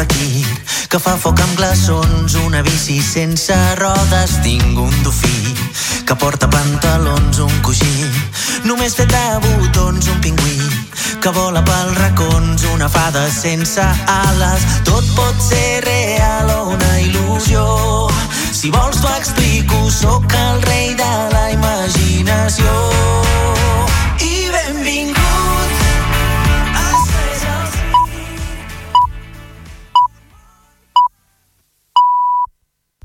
fakir 0.00 0.44
que 0.88 0.98
fa 0.98 1.12
foc 1.20 1.40
amb 1.44 1.58
glaçons, 1.58 2.34
una 2.46 2.62
bici 2.64 3.00
sense 3.04 3.56
rodes, 3.80 4.38
tinc 4.44 4.78
un 4.80 4.94
dofí 5.04 5.52
que 6.08 6.16
porta 6.16 6.48
pantalons, 6.50 7.40
un 7.44 7.52
coixí, 7.66 8.08
només 8.64 8.96
fet 8.96 9.12
de 9.12 9.24
botons, 9.44 10.08
un 10.08 10.20
pingüí 10.24 10.70
que 11.20 11.34
vola 11.36 11.62
pel 11.68 11.94
racons, 12.00 12.64
una 12.72 12.88
fada 12.88 13.26
sense 13.34 13.84
ales, 14.16 14.66
tot 14.88 15.04
pot 15.18 15.46
ser 15.50 15.84
real 15.84 16.48
o 16.56 16.60
una 16.76 16.92
il·lusió. 17.04 17.64
Si 18.50 18.72
vols 18.72 19.02
t'ho 19.04 19.16
explico, 19.18 19.88
sóc 19.92 20.32
el 20.48 20.62
rei 20.70 20.94
de 20.96 21.14
la 21.36 21.48
imaginació. 21.52 23.19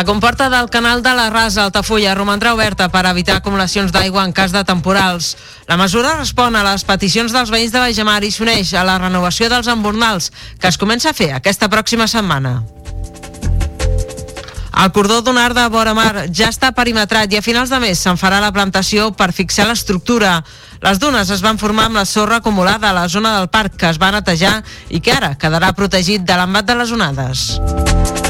La 0.00 0.06
comporta 0.06 0.48
del 0.48 0.70
canal 0.70 1.02
de 1.02 1.12
la 1.12 1.28
Rasa 1.28 1.66
Altafulla 1.66 2.14
romandrà 2.16 2.54
oberta 2.56 2.86
per 2.88 3.02
evitar 3.04 3.34
acumulacions 3.36 3.92
d'aigua 3.92 4.22
en 4.24 4.30
cas 4.32 4.48
de 4.48 4.62
temporals. 4.64 5.34
La 5.68 5.76
mesura 5.76 6.14
respon 6.16 6.56
a 6.56 6.62
les 6.64 6.86
peticions 6.88 7.34
dels 7.36 7.52
veïns 7.52 7.74
de 7.74 7.82
Baixamar 7.82 8.22
i 8.24 8.30
s'uneix 8.32 8.72
a 8.72 8.86
la 8.88 8.94
renovació 8.96 9.50
dels 9.52 9.68
embornals, 9.68 10.30
que 10.56 10.72
es 10.72 10.80
comença 10.80 11.10
a 11.10 11.18
fer 11.18 11.34
aquesta 11.36 11.68
pròxima 11.68 12.06
setmana. 12.08 12.62
El 14.80 14.88
cordó 14.96 15.20
dunar 15.20 15.52
de 15.52 15.66
vora 15.68 15.92
mar 15.92 16.24
ja 16.32 16.48
està 16.48 16.72
perimetrat 16.72 17.28
i 17.28 17.36
a 17.36 17.44
finals 17.44 17.68
de 17.68 17.84
mes 17.84 18.00
se'n 18.00 18.16
farà 18.16 18.40
la 18.40 18.54
plantació 18.56 19.10
per 19.12 19.34
fixar 19.36 19.68
l'estructura. 19.68 20.38
Les 20.80 20.96
dunes 20.96 21.28
es 21.28 21.44
van 21.44 21.60
formar 21.60 21.90
amb 21.90 22.00
la 22.00 22.08
sorra 22.08 22.40
acumulada 22.40 22.88
a 22.88 22.96
la 23.02 23.04
zona 23.12 23.36
del 23.36 23.52
parc 23.52 23.76
que 23.76 23.92
es 23.92 24.00
va 24.00 24.14
netejar 24.16 24.62
i 24.88 25.04
que 25.04 25.12
ara 25.12 25.34
quedarà 25.36 25.74
protegit 25.76 26.24
de 26.24 26.40
l'embat 26.40 26.72
de 26.72 26.80
les 26.80 26.96
onades. 26.96 28.29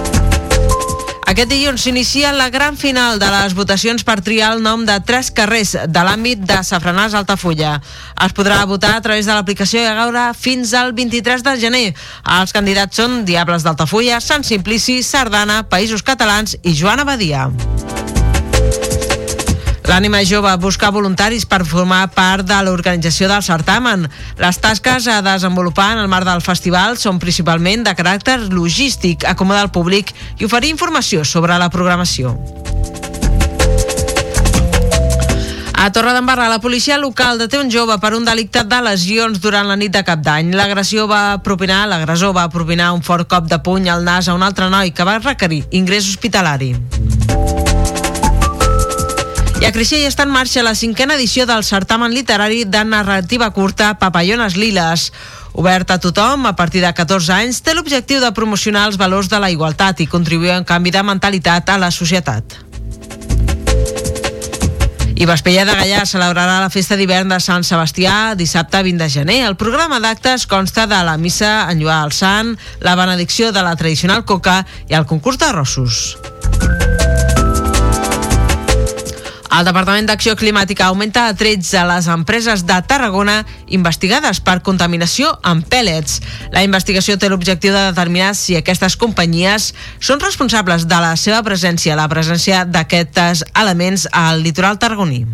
Aquest 1.28 1.50
dilluns 1.50 1.84
s'inicia 1.84 2.32
la 2.32 2.48
gran 2.50 2.76
final 2.76 3.18
de 3.20 3.28
les 3.30 3.54
votacions 3.54 4.02
per 4.06 4.18
triar 4.24 4.54
el 4.54 4.62
nom 4.64 4.86
de 4.86 4.96
tres 5.06 5.30
carrers 5.34 5.76
de 5.86 6.04
l'àmbit 6.06 6.42
de 6.46 6.58
Safranàs 6.66 7.14
Altafulla. 7.18 7.76
Es 8.24 8.34
podrà 8.36 8.62
votar 8.66 8.96
a 8.96 9.04
través 9.04 9.28
de 9.28 9.36
l'aplicació 9.36 9.82
i 9.84 9.92
gaure 10.00 10.24
fins 10.38 10.74
al 10.74 10.94
23 10.96 11.46
de 11.46 11.56
gener. 11.60 11.86
Els 12.40 12.56
candidats 12.56 12.98
són 13.02 13.22
Diables 13.28 13.66
d'Altafulla, 13.66 14.20
Sant 14.20 14.46
Simplici, 14.46 15.02
Sardana, 15.06 15.62
Països 15.68 16.02
Catalans 16.06 16.56
i 16.62 16.74
Joana 16.74 17.06
Badia. 17.08 17.48
L'ànima 19.88 20.20
jove 20.26 20.52
busca 20.60 20.90
voluntaris 20.92 21.46
per 21.48 21.64
formar 21.64 22.02
part 22.14 22.46
de 22.46 22.58
l'organització 22.66 23.28
del 23.30 23.42
certamen. 23.42 24.08
Les 24.38 24.60
tasques 24.60 25.08
a 25.08 25.20
desenvolupar 25.24 25.92
en 25.94 26.04
el 26.04 26.12
marc 26.12 26.28
del 26.28 26.44
festival 26.44 26.98
són 27.00 27.18
principalment 27.22 27.86
de 27.86 27.96
caràcter 27.96 28.38
logístic, 28.52 29.24
acomodar 29.24 29.64
el 29.66 29.74
públic 29.74 30.12
i 30.38 30.46
oferir 30.46 30.74
informació 30.74 31.24
sobre 31.24 31.58
la 31.58 31.70
programació. 31.70 32.36
A 35.80 35.90
Torredembarra, 35.92 36.50
la 36.52 36.60
policia 36.60 36.98
local 37.00 37.38
deté 37.40 37.56
un 37.56 37.70
jove 37.72 37.94
per 38.02 38.10
un 38.12 38.26
delicte 38.28 38.66
de 38.68 38.82
lesions 38.84 39.40
durant 39.40 39.64
la 39.64 39.78
nit 39.80 39.94
de 39.94 40.02
cap 40.04 40.20
d'any. 40.20 40.50
L'agressió 40.52 41.06
va 41.08 41.38
propinar, 41.40 41.86
l'agressor 41.88 42.34
va 42.36 42.50
propinar 42.52 42.90
un 42.92 43.00
fort 43.00 43.24
cop 43.32 43.48
de 43.48 43.56
puny 43.64 43.88
al 43.88 44.04
nas 44.04 44.28
a 44.28 44.36
un 44.36 44.44
altre 44.44 44.68
noi 44.68 44.92
que 44.92 45.08
va 45.08 45.16
requerir 45.24 45.62
ingrés 45.72 46.12
hospitalari. 46.12 46.74
I 49.60 49.66
a 49.68 49.74
Creixell 49.76 50.06
està 50.08 50.24
en 50.24 50.30
marxa 50.32 50.62
la 50.64 50.72
cinquena 50.72 51.18
edició 51.18 51.44
del 51.44 51.66
certamen 51.68 52.14
literari 52.16 52.62
de 52.64 52.80
narrativa 52.88 53.50
curta 53.52 53.90
Papallones 54.00 54.56
Liles. 54.56 55.10
Obert 55.52 55.90
a 55.92 55.98
tothom 56.00 56.46
a 56.48 56.54
partir 56.56 56.80
de 56.80 56.88
14 56.96 57.34
anys, 57.34 57.58
té 57.60 57.74
l'objectiu 57.76 58.22
de 58.24 58.30
promocionar 58.32 58.86
els 58.88 58.96
valors 58.96 59.28
de 59.28 59.36
la 59.42 59.50
igualtat 59.52 60.00
i 60.00 60.08
contribuir 60.08 60.56
un 60.56 60.64
canvi 60.64 60.94
de 60.94 61.02
mentalitat 61.04 61.68
a 61.68 61.76
la 61.76 61.90
societat. 61.92 62.56
I 65.20 65.28
Vespella 65.28 65.66
de 65.68 65.76
Gallà 65.76 66.06
celebrarà 66.08 66.56
la 66.64 66.72
festa 66.72 66.96
d'hivern 66.96 67.28
de 67.28 67.36
Sant 67.44 67.66
Sebastià 67.68 68.32
dissabte 68.40 68.80
20 68.80 69.04
de 69.04 69.10
gener. 69.12 69.42
El 69.44 69.60
programa 69.60 70.00
d'actes 70.00 70.48
consta 70.48 70.88
de 70.88 71.04
la 71.04 71.18
missa 71.20 71.68
en 71.68 71.84
lluar 71.84 72.00
al 72.00 72.16
sant, 72.16 72.56
la 72.80 72.96
benedicció 72.96 73.52
de 73.52 73.60
la 73.60 73.76
tradicional 73.76 74.24
coca 74.24 74.62
i 74.88 74.96
el 74.96 75.04
concurs 75.04 75.36
d'arrossos. 75.36 76.16
El 79.50 79.66
Departament 79.66 80.06
d'Acció 80.06 80.36
Climàtica 80.38 80.86
augmenta 80.86 81.24
a 81.26 81.34
13 81.34 81.82
les 81.88 82.06
empreses 82.12 82.62
de 82.68 82.76
Tarragona 82.86 83.40
investigades 83.74 84.38
per 84.46 84.60
contaminació 84.62 85.32
amb 85.42 85.66
pèl·lets. 85.66 86.20
La 86.54 86.62
investigació 86.62 87.18
té 87.18 87.28
l'objectiu 87.28 87.74
de 87.74 87.88
determinar 87.90 88.30
si 88.38 88.54
aquestes 88.56 88.94
companyies 89.00 89.72
són 89.98 90.22
responsables 90.22 90.86
de 90.86 91.02
la 91.02 91.16
seva 91.18 91.42
presència, 91.42 91.98
la 91.98 92.08
presència 92.08 92.62
d'aquests 92.64 93.48
elements 93.58 94.06
al 94.14 94.44
litoral 94.46 94.78
tarragoní. 94.78 95.24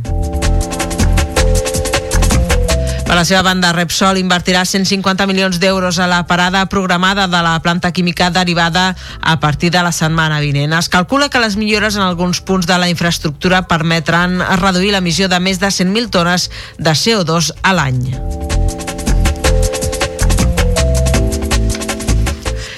Per 3.06 3.15
la 3.15 3.22
seva 3.22 3.44
banda, 3.47 3.71
Repsol 3.71 4.19
invertirà 4.19 4.65
150 4.67 5.28
milions 5.31 5.61
d'euros 5.62 6.00
a 6.03 6.09
la 6.11 6.25
parada 6.27 6.65
programada 6.67 7.28
de 7.31 7.43
la 7.47 7.55
planta 7.62 7.93
química 7.94 8.33
derivada 8.34 8.97
a 9.22 9.39
partir 9.39 9.71
de 9.71 9.83
la 9.87 9.94
setmana 9.94 10.41
vinent. 10.43 10.75
Es 10.75 10.91
calcula 10.91 11.31
que 11.31 11.39
les 11.39 11.55
millores 11.56 11.94
en 11.94 12.03
alguns 12.03 12.43
punts 12.43 12.67
de 12.67 12.78
la 12.83 12.91
infraestructura 12.91 13.62
permetran 13.71 14.41
reduir 14.59 14.91
l'emissió 14.91 15.31
de 15.31 15.39
més 15.39 15.62
de 15.62 15.71
100.000 15.71 16.11
tones 16.11 16.50
de 16.78 16.99
CO2 16.99 17.55
a 17.62 17.78
l'any. 17.78 18.66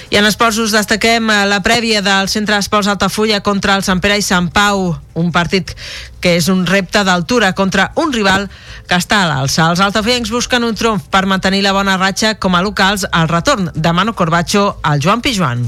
I 0.09 0.17
en 0.17 0.25
esports 0.25 0.57
us 0.57 0.73
destaquem 0.73 1.29
eh, 1.29 1.43
la 1.45 1.59
prèvia 1.61 2.01
del 2.01 2.29
Centre 2.33 2.55
d'Esports 2.57 2.89
Altafulla 2.89 3.43
contra 3.45 3.75
el 3.77 3.83
Sant 3.85 4.01
Pere 4.01 4.17
i 4.17 4.25
Sant 4.25 4.47
Pau, 4.49 4.95
un 5.13 5.29
partit 5.31 5.75
que 6.19 6.33
és 6.39 6.49
un 6.49 6.65
repte 6.65 7.03
d'altura 7.05 7.53
contra 7.53 7.91
un 8.01 8.13
rival 8.13 8.47
que 8.89 8.97
està 8.97 9.21
a 9.21 9.29
l'alça. 9.29 9.69
Els 9.69 9.83
altafullencs 9.85 10.33
busquen 10.33 10.65
un 10.65 10.73
triomf 10.73 11.05
per 11.13 11.27
mantenir 11.29 11.61
la 11.61 11.75
bona 11.77 11.99
ratxa 12.01 12.39
com 12.41 12.57
a 12.57 12.65
locals 12.65 13.05
al 13.11 13.29
retorn 13.29 13.69
de 13.75 13.93
Manu 13.93 14.17
Corbacho 14.17 14.79
al 14.81 14.97
Joan 15.03 15.21
Pijuan. 15.21 15.67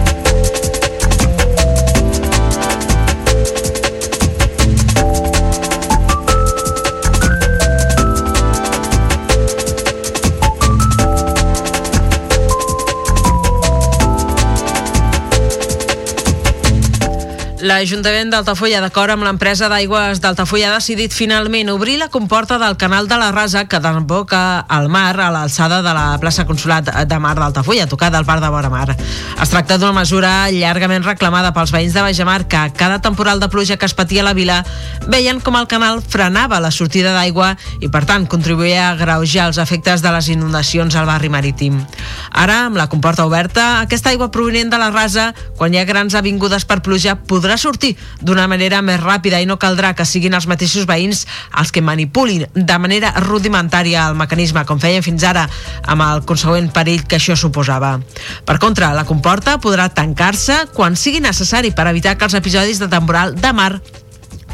L'Ajuntament 17.61 18.31
d'Altafulla, 18.33 18.79
d'acord 18.81 19.13
amb 19.13 19.21
l'empresa 19.21 19.67
d'aigües 19.69 20.17
d'Altafulla, 20.17 20.71
ha 20.71 20.77
decidit 20.79 21.13
finalment 21.13 21.69
obrir 21.69 21.99
la 21.99 22.07
comporta 22.09 22.57
del 22.57 22.73
canal 22.73 23.05
de 23.05 23.19
la 23.21 23.27
Rasa 23.31 23.67
que 23.69 23.77
desemboca 23.77 24.65
al 24.65 24.87
mar 24.89 25.19
a 25.21 25.27
l'alçada 25.29 25.83
de 25.85 25.93
la 25.93 26.17
plaça 26.17 26.47
Consulat 26.49 26.89
de 27.05 27.19
Mar 27.21 27.35
d'Altafulla, 27.37 27.85
tocada 27.85 28.17
al 28.17 28.25
parc 28.25 28.41
de 28.41 28.49
Vora 28.49 28.71
Mar. 28.73 28.95
Es 28.97 29.53
tracta 29.53 29.77
d'una 29.77 29.93
mesura 29.93 30.49
llargament 30.49 31.05
reclamada 31.05 31.51
pels 31.53 31.69
veïns 31.75 31.93
de 31.93 32.01
Bajamar 32.01 32.47
que 32.49 32.63
cada 32.73 32.97
temporal 32.97 33.39
de 33.39 33.49
pluja 33.53 33.77
que 33.77 33.85
es 33.85 33.93
patia 33.93 34.23
a 34.23 34.25
la 34.25 34.33
vila 34.33 34.63
veien 35.05 35.37
com 35.39 35.59
el 35.59 35.69
canal 35.69 36.01
frenava 36.01 36.59
la 36.59 36.73
sortida 36.73 37.13
d'aigua 37.13 37.51
i, 37.77 37.91
per 37.93 38.07
tant, 38.09 38.25
contribuïa 38.25 38.89
a 38.89 38.97
greujar 38.97 39.51
els 39.51 39.61
efectes 39.61 40.01
de 40.01 40.15
les 40.17 40.31
inundacions 40.33 40.97
al 40.97 41.05
barri 41.05 41.29
marítim. 41.29 41.77
Ara, 42.31 42.65
amb 42.71 42.81
la 42.81 42.89
comporta 42.89 43.29
oberta, 43.29 43.83
aquesta 43.85 44.09
aigua 44.09 44.31
provinent 44.33 44.73
de 44.73 44.81
la 44.81 44.89
Rasa, 44.89 45.29
quan 45.61 45.75
hi 45.75 45.83
ha 45.83 45.85
grans 45.85 46.17
avingudes 46.17 46.65
per 46.65 46.81
pluja, 46.81 47.19
podrà 47.21 47.50
podrà 47.51 47.59
sortir 47.59 47.97
d'una 48.23 48.47
manera 48.47 48.79
més 48.81 48.99
ràpida 49.01 49.41
i 49.41 49.47
no 49.47 49.57
caldrà 49.59 49.91
que 49.91 50.05
siguin 50.07 50.37
els 50.37 50.47
mateixos 50.47 50.85
veïns 50.87 51.25
els 51.59 51.71
que 51.75 51.83
manipulin 51.83 52.45
de 52.55 52.77
manera 52.79 53.11
rudimentària 53.19 54.05
el 54.07 54.15
mecanisme, 54.15 54.63
com 54.65 54.79
feien 54.79 55.03
fins 55.03 55.25
ara, 55.27 55.47
amb 55.83 56.05
el 56.05 56.23
consegüent 56.23 56.71
perill 56.71 57.03
que 57.03 57.19
això 57.19 57.35
suposava. 57.35 57.97
Per 58.47 58.57
contra, 58.57 58.93
la 58.95 59.03
comporta 59.03 59.57
podrà 59.59 59.89
tancar-se 59.91 60.71
quan 60.77 60.95
sigui 60.95 61.19
necessari 61.19 61.73
per 61.75 61.89
evitar 61.91 62.15
que 62.15 62.29
els 62.29 62.37
episodis 62.39 62.79
de 62.79 62.87
temporal 62.87 63.35
de 63.35 63.51
mar 63.51 63.73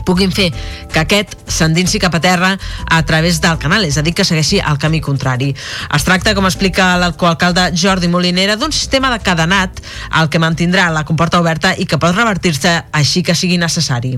puguin 0.07 0.31
fer 0.31 0.47
que 0.93 1.03
aquest 1.03 1.35
s'endinsi 1.51 1.99
cap 1.99 2.15
a 2.15 2.23
terra 2.23 2.53
a 2.89 3.01
través 3.05 3.41
del 3.43 3.59
canal, 3.59 3.83
és 3.83 3.99
a 3.99 4.05
dir, 4.05 4.15
que 4.15 4.25
segueixi 4.27 4.61
el 4.63 4.79
camí 4.79 5.01
contrari. 5.03 5.51
Es 5.95 6.07
tracta, 6.07 6.33
com 6.37 6.47
explica 6.47 6.93
l'alcalde 7.01 7.69
Jordi 7.75 8.07
Molinera, 8.11 8.55
d'un 8.55 8.71
sistema 8.71 9.11
de 9.11 9.19
cadenat 9.23 9.83
al 10.15 10.31
que 10.31 10.39
mantindrà 10.39 10.89
la 10.95 11.03
comporta 11.05 11.41
oberta 11.43 11.75
i 11.75 11.85
que 11.85 11.99
pot 11.99 12.15
revertir-se 12.15 12.73
així 12.95 13.23
que 13.23 13.35
sigui 13.35 13.59
necessari. 13.59 14.15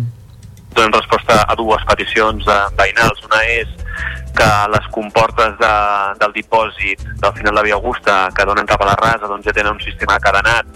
Donem 0.77 0.93
resposta 0.93 1.41
a 1.49 1.55
dues 1.57 1.81
peticions 1.89 2.45
de 2.45 2.57
veïnals. 2.77 3.23
Una 3.25 3.41
és 3.49 3.71
que 4.37 4.49
les 4.71 4.85
comportes 4.93 5.55
de, 5.59 5.71
del 6.21 6.35
dipòsit 6.35 7.01
del 7.23 7.33
final 7.35 7.57
de 7.57 7.63
Via 7.65 7.79
Augusta 7.79 8.19
que 8.35 8.45
donen 8.45 8.69
cap 8.69 8.83
a 8.85 8.91
la 8.91 8.99
rasa 8.99 9.27
doncs 9.27 9.49
ja 9.49 9.55
tenen 9.55 9.73
un 9.73 9.81
sistema 9.83 10.19
cadenat 10.21 10.69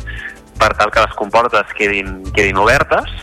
per 0.60 0.74
tal 0.80 0.92
que 0.92 1.04
les 1.06 1.14
comportes 1.20 1.72
quedin, 1.78 2.18
quedin 2.36 2.60
obertes 2.60 3.14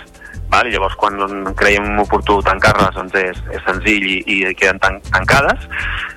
Val? 0.50 0.70
Llavors, 0.70 0.96
quan 1.00 1.16
creiem 1.58 1.98
oportú 2.02 2.40
tancar-les, 2.46 2.94
doncs 2.96 3.16
és, 3.22 3.42
és 3.54 3.64
senzill 3.66 4.06
i, 4.06 4.18
i 4.26 4.38
queden 4.58 4.80
tan, 4.82 5.00
tancades, 5.10 5.66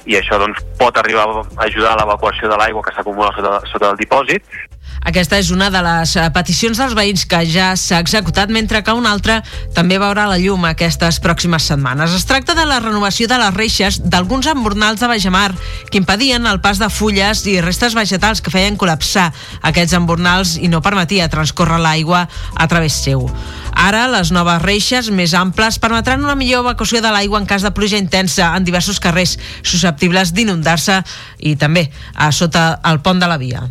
i 0.09 0.17
això 0.19 0.39
doncs, 0.41 0.61
pot 0.81 0.97
arribar 0.99 1.27
a 1.29 1.43
ajudar 1.67 1.93
a 1.93 2.01
l'evacuació 2.01 2.51
de 2.51 2.59
l'aigua 2.59 2.83
que 2.85 2.95
s'acumula 2.95 3.33
sota, 3.37 3.59
sota 3.71 3.93
el 3.93 3.99
dipòsit, 4.01 4.55
aquesta 5.03 5.35
és 5.41 5.49
una 5.51 5.67
de 5.71 5.81
les 5.83 6.13
eh, 6.15 6.25
peticions 6.31 6.79
dels 6.79 6.93
veïns 6.95 7.25
que 7.27 7.41
ja 7.49 7.73
s'ha 7.79 7.99
executat, 8.03 8.51
mentre 8.53 8.79
que 8.85 8.95
una 8.95 9.11
altra 9.11 9.41
també 9.75 9.97
veurà 9.99 10.29
la 10.29 10.37
llum 10.39 10.63
aquestes 10.69 11.19
pròximes 11.23 11.67
setmanes. 11.67 12.15
Es 12.15 12.27
tracta 12.29 12.55
de 12.55 12.63
la 12.69 12.79
renovació 12.79 13.27
de 13.27 13.39
les 13.41 13.53
reixes 13.55 13.99
d'alguns 13.99 14.47
embornals 14.47 15.03
de 15.03 15.09
Bajamar 15.11 15.49
que 15.91 15.99
impedien 15.99 16.47
el 16.47 16.61
pas 16.63 16.79
de 16.79 16.87
fulles 16.87 17.43
i 17.51 17.59
restes 17.61 17.97
vegetals 17.99 18.39
que 18.41 18.53
feien 18.53 18.79
col·lapsar 18.79 19.29
aquests 19.61 19.97
embornals 19.99 20.55
i 20.55 20.71
no 20.71 20.83
permetia 20.85 21.27
transcórrer 21.31 21.81
l'aigua 21.83 22.27
a 22.55 22.67
través 22.71 22.95
seu. 23.03 23.27
Ara, 23.73 24.07
les 24.11 24.31
noves 24.31 24.61
reixes 24.61 25.09
més 25.11 25.33
amples 25.33 25.79
permetran 25.81 26.23
una 26.23 26.37
millor 26.39 26.63
evacuació 26.63 27.01
de 27.01 27.11
l'aigua 27.13 27.41
en 27.41 27.47
cas 27.49 27.65
de 27.65 27.73
pluja 27.73 27.97
intensa 27.97 28.53
en 28.55 28.63
diversos 28.63 28.99
carrers 29.01 29.37
susceptibles 29.61 30.33
d'inundar-se 30.33 31.01
i 31.39 31.55
també 31.57 31.89
a 32.15 32.31
sota 32.31 32.79
el 32.85 33.01
pont 33.01 33.19
de 33.19 33.29
la 33.29 33.39
via 33.41 33.65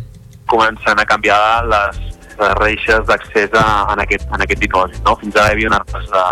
comencen 0.53 0.99
a 0.99 1.05
canviar 1.05 1.65
les, 1.65 1.99
les 2.39 2.53
reixes 2.59 3.05
d'accés 3.07 3.49
en, 3.57 4.01
aquest, 4.03 4.27
en 4.29 4.45
aquest 4.45 4.61
dipòsit. 4.61 4.99
No? 5.07 5.15
Fins 5.21 5.37
ara 5.39 5.51
hi 5.51 5.57
havia 5.57 5.73
arbres 5.79 6.09
de, 6.11 6.25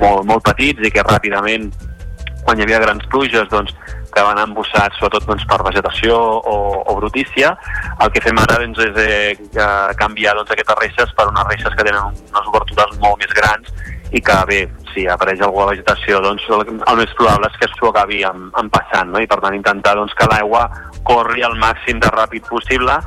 molt, 0.00 0.24
molt 0.26 0.44
petits 0.48 0.86
i 0.86 0.92
que 0.94 1.06
ràpidament, 1.06 1.70
quan 2.44 2.58
hi 2.58 2.66
havia 2.66 2.82
grans 2.82 3.06
pluges, 3.12 3.48
doncs, 3.52 3.74
que 4.14 4.24
van 4.26 4.40
embossats 4.42 4.98
sobretot 4.98 5.28
doncs, 5.28 5.46
per 5.50 5.60
vegetació 5.66 6.16
o, 6.16 6.56
o 6.86 6.96
brutícia. 6.98 7.54
El 8.02 8.12
que 8.14 8.22
fem 8.24 8.38
ara 8.42 8.58
doncs, 8.62 8.82
és 8.88 9.00
eh, 9.04 9.62
canviar 10.00 10.36
doncs, 10.38 10.52
aquestes 10.54 10.80
reixes 10.82 11.16
per 11.16 11.30
unes 11.30 11.48
reixes 11.52 11.76
que 11.76 11.86
tenen 11.86 12.20
unes 12.20 12.52
obertures 12.52 13.00
molt 13.04 13.22
més 13.22 13.34
grans 13.38 13.72
i 14.10 14.20
que 14.20 14.36
bé, 14.48 14.60
si 14.90 15.04
apareix 15.06 15.42
alguna 15.46 15.70
vegetació, 15.70 16.18
doncs 16.24 16.46
el, 16.50 16.64
el 16.74 16.96
més 16.98 17.12
probable 17.18 17.50
és 17.50 17.58
que 17.60 17.68
s'ho 17.76 17.90
acabi 17.92 18.24
empassant, 18.26 19.12
no? 19.12 19.22
i 19.22 19.28
per 19.30 19.38
tant 19.44 19.54
intentar 19.54 19.94
doncs, 19.98 20.16
que 20.18 20.26
l'aigua 20.32 20.66
corri 21.06 21.46
el 21.46 21.54
màxim 21.62 22.02
de 22.02 22.10
ràpid 22.16 22.48
possible. 22.50 22.98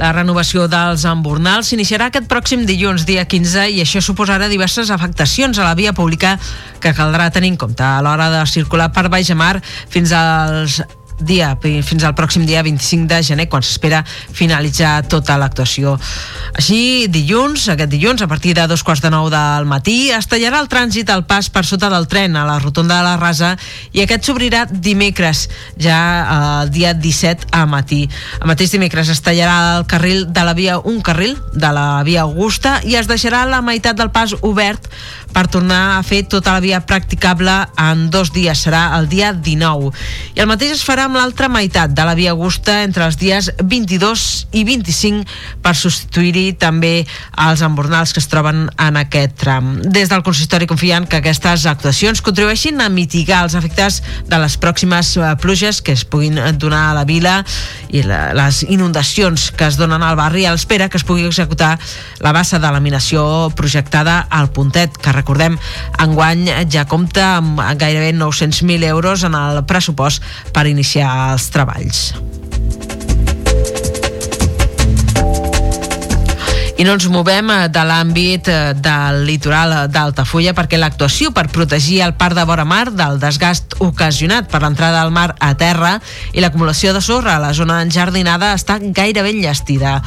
La 0.00 0.14
renovació 0.16 0.64
dels 0.70 1.04
embornals. 1.04 1.68
S'iniciarà 1.70 2.08
aquest 2.08 2.28
pròxim 2.30 2.64
dilluns, 2.68 3.04
dia 3.08 3.26
15, 3.28 3.66
i 3.76 3.82
això 3.84 4.00
suposarà 4.04 4.48
diverses 4.48 4.90
afectacions 4.90 5.60
a 5.60 5.66
la 5.68 5.76
via 5.76 5.92
pública 5.92 6.38
que 6.80 6.94
caldrà 6.96 7.28
tenir 7.30 7.52
en 7.52 7.60
compte 7.60 7.84
a 7.84 8.00
l'hora 8.00 8.30
de 8.32 8.40
circular 8.48 8.88
per 8.94 9.10
Baix 9.12 9.28
Mar 9.36 9.58
fins 9.92 10.16
als 10.16 10.80
dia, 11.26 11.52
fins 11.60 12.04
al 12.04 12.14
pròxim 12.18 12.46
dia 12.48 12.62
25 12.62 13.08
de 13.10 13.20
gener, 13.22 13.48
quan 13.48 13.64
s'espera 13.64 14.02
finalitzar 14.06 15.02
tota 15.08 15.36
l'actuació. 15.40 15.96
Així, 16.58 17.06
dilluns, 17.12 17.68
aquest 17.72 17.90
dilluns, 17.92 18.22
a 18.22 18.28
partir 18.30 18.54
de 18.58 18.66
dos 18.70 18.82
quarts 18.86 19.02
de 19.04 19.10
nou 19.12 19.30
del 19.32 19.68
matí, 19.70 20.10
es 20.14 20.28
tallarà 20.30 20.60
el 20.62 20.70
trànsit 20.72 21.10
al 21.10 21.24
pas 21.28 21.50
per 21.52 21.64
sota 21.68 21.90
del 21.92 22.08
tren 22.10 22.36
a 22.36 22.46
la 22.48 22.58
rotonda 22.58 22.98
de 22.98 23.06
la 23.06 23.16
Rasa 23.20 23.54
i 23.92 24.02
aquest 24.04 24.26
s'obrirà 24.26 24.66
dimecres, 24.70 25.46
ja 25.80 26.00
el 26.62 26.72
dia 26.74 26.94
17 26.94 27.50
a 27.56 27.64
matí. 27.70 28.02
El 28.40 28.50
mateix 28.50 28.72
dimecres 28.74 29.10
es 29.12 29.22
tallarà 29.24 29.78
el 29.78 29.86
carril 29.90 30.26
de 30.32 30.44
la 30.46 30.54
via, 30.54 30.78
un 30.78 31.00
carril 31.04 31.36
de 31.52 31.72
la 31.74 32.02
via 32.06 32.26
Augusta 32.26 32.78
i 32.84 32.96
es 33.00 33.08
deixarà 33.10 33.44
la 33.48 33.62
meitat 33.64 33.98
del 33.98 34.12
pas 34.14 34.34
obert 34.40 34.90
per 35.32 35.46
tornar 35.48 35.98
a 35.98 36.02
fer 36.06 36.22
tota 36.28 36.54
la 36.56 36.62
via 36.62 36.80
practicable 36.86 37.52
en 37.78 38.08
dos 38.10 38.32
dies, 38.34 38.64
serà 38.66 38.96
el 38.98 39.08
dia 39.10 39.32
19. 39.32 39.90
I 40.36 40.42
el 40.42 40.48
mateix 40.50 40.74
es 40.76 40.84
farà 40.86 41.06
amb 41.08 41.18
l'altra 41.18 41.48
meitat 41.52 41.94
de 41.94 42.06
la 42.06 42.16
Via 42.18 42.34
Augusta 42.34 42.80
entre 42.84 43.06
els 43.06 43.18
dies 43.20 43.50
22 43.62 44.24
i 44.56 44.64
25 44.66 45.24
per 45.62 45.74
substituir-hi 45.78 46.54
també 46.60 46.92
els 47.46 47.62
embornals 47.66 48.14
que 48.14 48.22
es 48.22 48.28
troben 48.30 48.66
en 48.70 49.00
aquest 49.00 49.36
tram. 49.40 49.72
Des 49.82 50.10
del 50.10 50.24
consistori 50.26 50.68
confien 50.70 51.06
que 51.06 51.20
aquestes 51.20 51.66
actuacions 51.70 52.22
contribueixin 52.24 52.80
a 52.80 52.90
mitigar 52.92 53.44
els 53.46 53.56
efectes 53.58 54.00
de 54.28 54.40
les 54.42 54.58
pròximes 54.60 55.14
eh, 55.16 55.32
pluges 55.40 55.80
que 55.82 55.94
es 55.96 56.04
puguin 56.04 56.40
donar 56.58 56.90
a 56.90 56.96
la 57.00 57.06
vila 57.08 57.40
i 57.90 58.02
les 58.04 58.62
inundacions 58.68 59.50
que 59.56 59.66
es 59.68 59.78
donen 59.80 60.02
al 60.02 60.18
barri 60.18 60.46
a 60.46 60.54
l'espera 60.54 60.88
que 60.88 60.98
es 60.98 61.06
pugui 61.06 61.26
executar 61.26 61.76
la 62.20 62.32
bassa 62.36 62.58
de 62.58 62.70
laminació 62.70 63.50
projectada 63.56 64.20
al 64.30 64.50
Puntet, 64.50 64.96
que 64.98 65.12
recordem 65.20 65.58
enguany 66.02 66.48
ja 66.72 66.86
compta 66.88 67.36
amb 67.38 67.62
gairebé 67.80 68.12
900.000 68.16 68.90
euros 68.90 69.24
en 69.28 69.38
el 69.38 69.62
pressupost 69.68 70.24
per 70.54 70.66
iniciar 70.70 71.12
els 71.30 71.50
treballs. 71.54 72.04
I 76.80 76.84
no 76.88 76.94
ens 76.96 77.04
movem 77.12 77.50
eh, 77.52 77.66
de 77.68 77.80
l'àmbit 77.84 78.46
eh, 78.48 78.58
del 78.72 79.18
litoral 79.28 79.74
d'Altafulla 79.92 80.54
perquè 80.56 80.78
l'actuació 80.80 81.28
per 81.36 81.50
protegir 81.52 81.98
el 82.06 82.14
parc 82.16 82.38
de 82.38 82.44
vora 82.48 82.64
mar 82.64 82.86
del 82.96 83.18
desgast 83.20 83.74
ocasionat 83.84 84.48
per 84.48 84.62
l'entrada 84.62 85.02
del 85.02 85.12
mar 85.12 85.34
a 85.44 85.50
terra 85.60 85.98
i 86.32 86.40
l'acumulació 86.40 86.94
de 86.96 87.02
sorra 87.04 87.34
a 87.34 87.42
la 87.42 87.50
zona 87.52 87.82
enjardinada 87.84 88.54
està 88.56 88.78
gairebé 88.80 89.34
enllestida. 89.34 89.98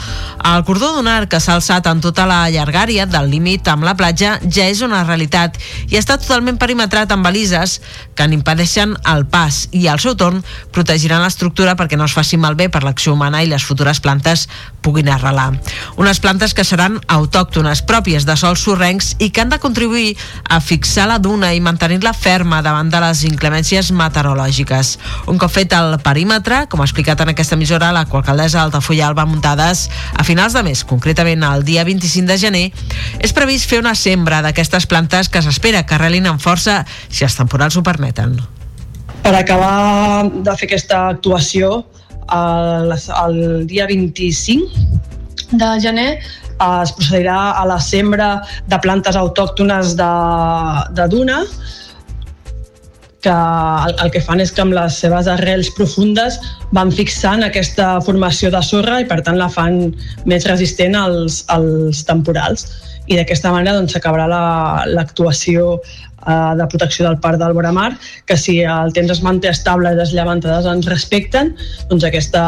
El 0.41 0.65
cordó 0.65 0.95
d'un 0.95 1.11
que 1.29 1.37
s'ha 1.37 1.59
alçat 1.59 1.85
en 1.91 2.01
tota 2.01 2.25
la 2.25 2.39
llargària 2.49 3.05
del 3.05 3.29
límit 3.29 3.69
amb 3.69 3.85
la 3.85 3.93
platja 3.93 4.39
ja 4.41 4.65
és 4.65 4.81
una 4.81 5.03
realitat 5.05 5.61
i 5.91 6.01
està 6.01 6.17
totalment 6.17 6.57
perimetrat 6.57 7.13
amb 7.13 7.29
balises 7.29 7.83
que 8.17 8.25
n'impedeixen 8.25 8.97
el 9.13 9.27
pas 9.29 9.67
i 9.77 9.85
al 9.91 10.01
seu 10.01 10.17
torn 10.17 10.41
protegiran 10.73 11.21
l'estructura 11.21 11.77
perquè 11.77 12.01
no 12.01 12.09
es 12.09 12.17
faci 12.17 12.41
malbé 12.41 12.71
per 12.73 12.81
l'acció 12.81 13.13
humana 13.13 13.45
i 13.45 13.51
les 13.53 13.61
futures 13.61 14.01
plantes 14.01 14.47
puguin 14.81 15.13
arrelar. 15.13 15.53
Unes 16.01 16.19
plantes 16.19 16.53
que 16.53 16.62
que 16.63 16.69
seran 16.69 16.93
autòctones, 17.11 17.81
pròpies 17.83 18.23
de 18.23 18.37
sols 18.39 18.61
sorrencs 18.63 19.09
i 19.19 19.27
que 19.35 19.41
han 19.43 19.49
de 19.51 19.57
contribuir 19.59 20.13
a 20.47 20.61
fixar 20.63 21.09
la 21.09 21.17
duna 21.19 21.49
i 21.51 21.59
mantenir-la 21.59 22.13
ferma 22.15 22.61
davant 22.63 22.87
de 22.87 23.01
les 23.03 23.25
inclemències 23.27 23.89
meteorològiques. 23.91 24.93
Un 25.27 25.41
cop 25.41 25.51
fet 25.51 25.73
el 25.75 25.97
perímetre, 25.99 26.61
com 26.71 26.79
ha 26.79 26.87
explicat 26.87 27.19
en 27.19 27.33
aquesta 27.33 27.57
emissora 27.59 27.89
la 27.91 28.05
alcaldessa 28.07 28.61
d'Altafulla 28.61 29.09
Alba 29.09 29.25
Muntades, 29.27 29.89
a 30.15 30.23
finals 30.23 30.55
de 30.55 30.63
mes, 30.63 30.85
concretament 30.87 31.43
el 31.43 31.65
dia 31.67 31.83
25 31.83 32.31
de 32.31 32.37
gener, 32.39 32.63
és 33.19 33.35
previst 33.35 33.67
fer 33.67 33.81
una 33.83 33.91
sembra 33.99 34.39
d'aquestes 34.45 34.87
plantes 34.87 35.27
que 35.27 35.43
s'espera 35.43 35.83
que 35.83 35.97
arrelin 35.97 36.31
amb 36.31 36.39
força 36.39 36.85
si 37.09 37.27
els 37.27 37.35
temporals 37.35 37.75
ho 37.75 37.83
permeten. 37.83 38.37
Per 39.19 39.35
acabar 39.35 40.29
de 40.31 40.55
fer 40.55 40.71
aquesta 40.71 41.09
actuació, 41.09 41.81
el, 42.31 42.95
el 42.95 43.67
dia 43.67 43.89
25 43.91 45.11
de 45.53 45.73
gener 45.83 46.07
es 46.61 46.91
procedirà 46.97 47.37
a 47.59 47.63
la 47.69 47.79
sembra 47.81 48.35
de 48.69 48.79
plantes 48.83 49.17
autòctones 49.19 49.95
de, 49.99 50.11
de 50.97 51.07
duna 51.11 51.43
que 53.23 53.31
el, 53.31 53.95
el 54.03 54.11
que 54.11 54.21
fan 54.21 54.43
és 54.43 54.51
que 54.51 54.61
amb 54.65 54.75
les 54.75 54.97
seves 54.99 55.29
arrels 55.31 55.71
profundes 55.77 56.37
van 56.75 56.91
fixant 56.91 57.45
aquesta 57.45 57.95
formació 58.05 58.51
de 58.53 58.61
sorra 58.67 58.99
i 59.01 59.07
per 59.09 59.21
tant 59.25 59.39
la 59.39 59.49
fan 59.49 59.93
més 60.29 60.47
resistent 60.49 60.97
als, 60.99 61.43
als 61.47 62.03
temporals. 62.09 62.67
i 63.11 63.17
d'aquesta 63.19 63.49
manera 63.51 63.75
doncs, 63.75 63.91
s'acabarà 63.91 64.29
doncs, 64.31 64.43
l'actuació 64.95 65.63
la, 65.73 66.12
de 66.23 66.67
protecció 66.71 67.07
del 67.07 67.19
parc 67.23 67.39
del 67.41 67.53
Boramar, 67.53 67.93
que 68.25 68.37
si 68.37 68.59
el 68.61 68.93
temps 68.95 69.11
es 69.11 69.23
manté 69.25 69.49
estable 69.51 69.91
i 69.91 69.97
les 69.97 70.13
llevantades 70.15 70.67
ens 70.69 70.87
respecten, 70.89 71.53
doncs 71.89 72.05
aquesta, 72.07 72.43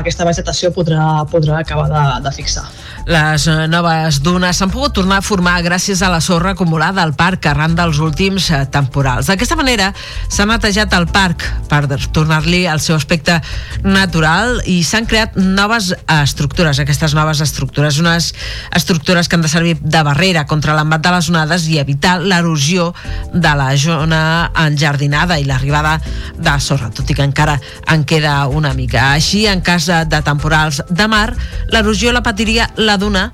aquesta 0.00 0.26
vegetació 0.28 0.70
podrà, 0.74 1.24
podrà 1.30 1.60
acabar 1.60 1.88
de, 1.90 2.04
de 2.26 2.34
fixar. 2.36 2.66
Les 3.10 3.46
eh, 3.48 3.66
noves 3.70 4.20
dunes 4.22 4.58
s'han 4.60 4.72
pogut 4.72 4.94
tornar 5.00 5.20
a 5.20 5.24
formar 5.24 5.56
gràcies 5.64 6.02
a 6.04 6.10
la 6.12 6.20
sorra 6.20 6.52
acumulada 6.54 7.02
al 7.02 7.14
parc 7.16 7.48
arran 7.50 7.74
dels 7.78 7.98
últims 8.02 8.50
eh, 8.50 8.64
temporals. 8.70 9.30
D'aquesta 9.30 9.56
manera 9.58 9.90
s'ha 10.28 10.46
netejat 10.48 10.94
el 10.98 11.08
parc 11.10 11.46
per 11.70 11.82
tornar-li 12.12 12.66
el 12.70 12.82
seu 12.82 12.98
aspecte 12.98 13.38
natural 13.84 14.60
i 14.68 14.80
s'han 14.86 15.08
creat 15.10 15.38
noves 15.40 15.90
estructures. 16.20 16.80
Aquestes 16.82 17.16
noves 17.16 17.40
estructures, 17.44 17.98
unes 18.02 18.32
estructures 18.76 19.28
que 19.28 19.38
han 19.38 19.46
de 19.46 19.52
servir 19.52 19.76
de 19.80 20.04
barrera 20.06 20.46
contra 20.46 20.76
l'embat 20.76 21.02
de 21.04 21.14
les 21.16 21.30
onades 21.32 21.66
i 21.70 21.80
evitar 21.80 22.18
l'erosió 22.20 22.92
de 23.32 23.54
la 23.56 23.70
zona 23.76 24.50
enjardinada 24.66 25.38
i 25.38 25.46
l'arribada 25.48 25.98
de 26.36 26.58
sorra, 26.60 26.90
tot 26.94 27.10
i 27.10 27.16
que 27.16 27.26
encara 27.26 27.58
en 27.92 28.04
queda 28.04 28.46
una 28.48 28.74
mica. 28.74 29.10
Així, 29.14 29.46
en 29.46 29.62
cas 29.64 29.86
de 29.86 30.22
temporals 30.26 30.82
de 30.90 31.08
mar, 31.08 31.28
l'erosió 31.72 32.12
la 32.12 32.24
patiria 32.26 32.70
la 32.76 32.96
duna 32.96 33.30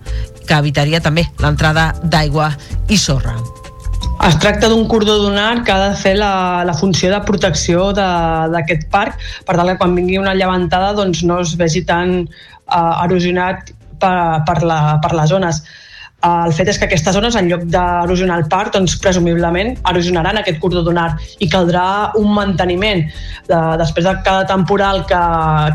que 0.46 0.56
evitaria 0.56 1.02
també 1.02 1.26
l'entrada 1.42 1.92
d'aigua 2.02 2.52
i 2.88 2.98
sorra. 3.00 3.36
Es 4.24 4.38
tracta 4.40 4.68
d'un 4.72 4.86
cordó 4.88 5.18
dunar 5.20 5.62
que 5.64 5.72
ha 5.72 5.90
de 5.90 5.96
fer 6.00 6.14
la, 6.16 6.64
la 6.64 6.74
funció 6.74 7.10
de 7.12 7.18
protecció 7.28 7.90
d'aquest 7.92 8.86
parc 8.92 9.20
per 9.46 9.56
tal 9.58 9.72
que 9.72 9.78
quan 9.82 9.96
vingui 9.98 10.16
una 10.18 10.34
llevantada 10.34 10.94
doncs 10.96 11.22
no 11.28 11.40
es 11.44 11.52
vegi 11.60 11.84
tan 11.88 12.22
uh, 12.24 13.04
erosionat 13.04 13.74
per, 14.00 14.42
per, 14.48 14.62
la, 14.64 14.80
per 15.04 15.12
les 15.18 15.28
zones. 15.32 15.60
El 16.26 16.52
fet 16.56 16.70
és 16.72 16.78
que 16.80 16.86
aquestes 16.88 17.14
zones, 17.14 17.36
en 17.38 17.48
lloc 17.50 17.64
d'erosionar 17.72 18.38
el 18.40 18.46
parc, 18.52 18.72
doncs, 18.74 18.96
presumiblement 19.02 19.74
erosionaran 19.90 20.40
aquest 20.40 20.58
cordó 20.62 20.82
dunar 20.86 21.10
i 21.38 21.48
caldrà 21.52 21.86
un 22.20 22.32
manteniment. 22.34 23.04
De, 23.46 23.60
després 23.80 24.08
de 24.08 24.14
cada 24.26 24.46
temporal 24.48 25.04
que, 25.10 25.22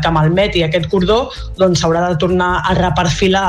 que 0.02 0.14
malmeti 0.14 0.64
aquest 0.66 0.90
cordó, 0.92 1.24
doncs 1.60 1.82
s'haurà 1.82 2.08
de 2.10 2.18
tornar 2.20 2.54
a 2.68 2.76
reperfilar 2.78 3.46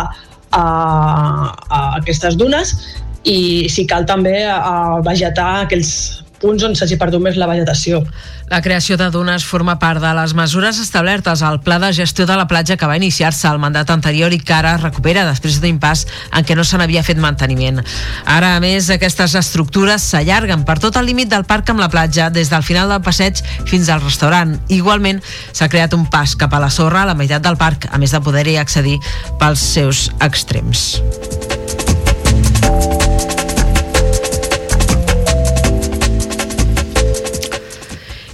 a, 0.54 0.64
a 0.64 1.80
aquestes 2.00 2.38
dunes 2.38 2.76
i 3.24 3.70
si 3.72 3.88
cal 3.88 4.06
també 4.06 4.44
a 4.48 5.00
vegetar 5.04 5.64
aquells 5.64 6.23
punts 6.44 6.64
on 6.68 6.76
s'hagi 6.76 7.00
perdut 7.00 7.24
més 7.24 7.40
la 7.40 7.48
vegetació. 7.50 8.04
La 8.52 8.60
creació 8.62 8.98
de 9.00 9.08
dunes 9.10 9.46
forma 9.48 9.78
part 9.80 10.02
de 10.04 10.12
les 10.18 10.36
mesures 10.38 10.80
establertes 10.84 11.42
al 11.42 11.62
Pla 11.64 11.80
de 11.80 11.94
Gestió 11.96 12.28
de 12.30 12.36
la 12.38 12.48
Platja 12.52 12.78
que 12.78 12.90
va 12.90 13.00
iniciar-se 13.00 13.48
al 13.48 13.62
mandat 13.64 13.90
anterior 13.94 14.36
i 14.36 14.42
que 14.44 14.54
ara 14.54 14.76
es 14.76 14.84
recupera 14.84 15.24
després 15.26 15.58
d'un 15.58 15.72
impàs 15.74 16.06
en 16.36 16.46
què 16.46 16.58
no 16.60 16.68
se 16.68 16.78
n'havia 16.78 17.06
fet 17.08 17.22
manteniment. 17.24 17.82
Ara, 18.26 18.56
a 18.58 18.62
més, 18.64 18.92
aquestes 18.94 19.38
estructures 19.40 20.10
s'allarguen 20.12 20.68
per 20.68 20.78
tot 20.84 21.00
el 21.00 21.08
límit 21.10 21.32
del 21.32 21.48
parc 21.50 21.72
amb 21.72 21.82
la 21.84 21.90
platja, 21.94 22.30
des 22.34 22.52
del 22.52 22.68
final 22.68 22.92
del 22.92 23.02
passeig 23.06 23.42
fins 23.70 23.90
al 23.90 24.04
restaurant. 24.04 24.58
Igualment, 24.68 25.24
s'ha 25.54 25.72
creat 25.72 25.96
un 25.98 26.06
pas 26.12 26.36
cap 26.36 26.54
a 26.54 26.62
la 26.62 26.72
sorra 26.74 27.04
a 27.04 27.12
la 27.14 27.18
meitat 27.18 27.44
del 27.46 27.58
parc, 27.58 27.88
a 27.90 27.98
més 28.02 28.14
de 28.14 28.22
poder-hi 28.22 28.60
accedir 28.60 29.00
pels 29.40 29.64
seus 29.74 30.10
extrems. 30.20 31.02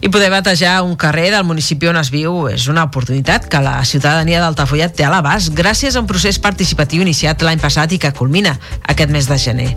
I 0.09 0.11
poder 0.11 0.31
batejar 0.31 0.81
un 0.81 0.95
carrer 0.95 1.29
del 1.29 1.43
municipi 1.45 1.85
on 1.85 1.97
es 1.99 2.07
viu 2.09 2.47
és 2.49 2.63
una 2.65 2.81
oportunitat 2.87 3.43
que 3.45 3.59
la 3.61 3.75
ciutadania 3.85 4.39
d'Altafulla 4.41 4.87
té 4.89 5.03
a 5.05 5.11
l'abast 5.13 5.51
gràcies 5.53 5.93
a 5.93 6.01
un 6.01 6.07
procés 6.09 6.39
participatiu 6.41 7.03
iniciat 7.03 7.43
l'any 7.45 7.59
passat 7.61 7.91
i 7.93 7.99
que 8.01 8.09
culmina 8.17 8.55
aquest 8.89 9.13
mes 9.13 9.27
de 9.29 9.37
gener. 9.37 9.67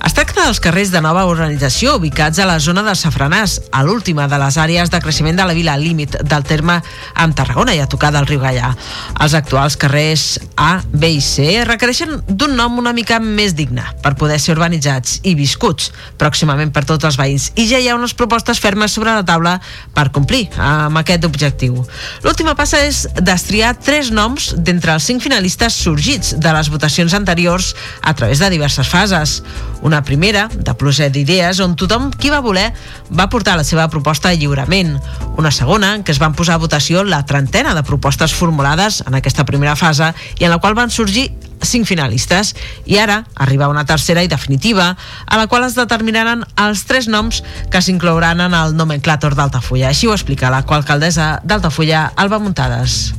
Es 0.00 0.16
tracta 0.16 0.46
dels 0.46 0.62
carrers 0.64 0.94
de 0.94 1.02
nova 1.04 1.26
organització 1.28 1.98
ubicats 1.98 2.40
a 2.40 2.46
la 2.48 2.56
zona 2.56 2.80
de 2.86 2.94
Safranàs, 2.96 3.58
a 3.68 3.82
l'última 3.84 4.30
de 4.32 4.38
les 4.40 4.56
àrees 4.56 4.88
de 4.88 5.00
creixement 5.04 5.36
de 5.36 5.44
la 5.50 5.58
vila 5.58 5.76
límit 5.76 6.16
del 6.24 6.48
terme 6.48 6.78
amb 7.12 7.36
Tarragona 7.36 7.76
i 7.76 7.84
a 7.84 7.90
tocar 7.92 8.14
del 8.16 8.24
riu 8.30 8.40
Gallà. 8.40 8.72
Els 9.20 9.36
actuals 9.36 9.76
carrers 9.76 10.38
A, 10.56 10.80
B 10.88 11.12
i 11.18 11.20
C 11.20 11.66
requereixen 11.68 12.16
d'un 12.28 12.56
nom 12.56 12.80
una 12.80 12.94
mica 12.96 13.20
més 13.20 13.52
digne 13.60 13.84
per 14.00 14.16
poder 14.16 14.40
ser 14.40 14.56
urbanitzats 14.56 15.20
i 15.28 15.36
viscuts 15.36 15.92
pròximament 16.16 16.72
per 16.72 16.86
tots 16.88 17.04
els 17.04 17.20
veïns. 17.20 17.52
I 17.60 17.68
ja 17.68 17.76
hi 17.76 17.92
ha 17.92 18.00
unes 18.00 18.16
propostes 18.16 18.56
fermes 18.56 18.96
sobre 18.96 19.12
la 19.12 19.28
taula 19.28 19.58
per 19.94 20.10
complir 20.14 20.46
amb 20.56 20.98
aquest 21.00 21.26
objectiu. 21.28 21.76
L'última 22.24 22.54
passa 22.58 22.80
és 22.86 23.04
destriar 23.20 23.74
tres 23.80 24.10
noms 24.14 24.52
d'entre 24.56 24.94
els 24.96 25.06
cinc 25.08 25.22
finalistes 25.24 25.76
sorgits 25.84 26.34
de 26.38 26.54
les 26.54 26.70
votacions 26.72 27.14
anteriors 27.14 27.72
a 28.00 28.14
través 28.14 28.40
de 28.40 28.50
diverses 28.52 28.88
fases. 28.88 29.40
Una 29.82 30.02
primera, 30.06 30.48
de 30.52 30.74
pluja 30.78 31.10
d'idees, 31.12 31.60
on 31.60 31.76
tothom 31.76 32.10
qui 32.14 32.30
va 32.32 32.42
voler 32.44 32.70
va 33.10 33.28
portar 33.28 33.58
la 33.58 33.66
seva 33.66 33.88
proposta 33.92 34.30
de 34.30 34.40
lliurament. 34.40 34.96
Una 35.36 35.50
segona, 35.50 35.94
en 35.96 36.04
què 36.06 36.14
es 36.14 36.22
van 36.22 36.36
posar 36.38 36.56
a 36.56 36.62
votació 36.62 37.04
la 37.04 37.24
trentena 37.26 37.74
de 37.74 37.84
propostes 37.86 38.34
formulades 38.34 39.02
en 39.06 39.18
aquesta 39.18 39.46
primera 39.48 39.76
fase 39.76 40.12
i 40.38 40.46
en 40.46 40.54
la 40.54 40.60
qual 40.62 40.78
van 40.78 40.90
sorgir 40.90 41.30
cinc 41.62 41.86
finalistes 41.88 42.54
i 42.86 42.98
ara 42.98 43.22
arriba 43.34 43.70
una 43.72 43.86
tercera 43.88 44.22
i 44.22 44.30
definitiva 44.30 44.92
a 45.26 45.38
la 45.38 45.46
qual 45.46 45.66
es 45.66 45.76
determinaran 45.78 46.44
els 46.60 46.84
tres 46.88 47.08
noms 47.08 47.42
que 47.70 47.82
s'inclouran 47.82 48.40
en 48.40 48.54
el 48.54 48.76
nomenclàtor 48.76 49.36
d'Altafulla. 49.38 49.90
Així 49.90 50.08
ho 50.08 50.16
explica 50.16 50.50
la 50.50 50.64
alcaldessa 50.66 51.38
d'Altafulla, 51.44 52.12
Alba 52.16 52.38
Muntades. 52.42 53.12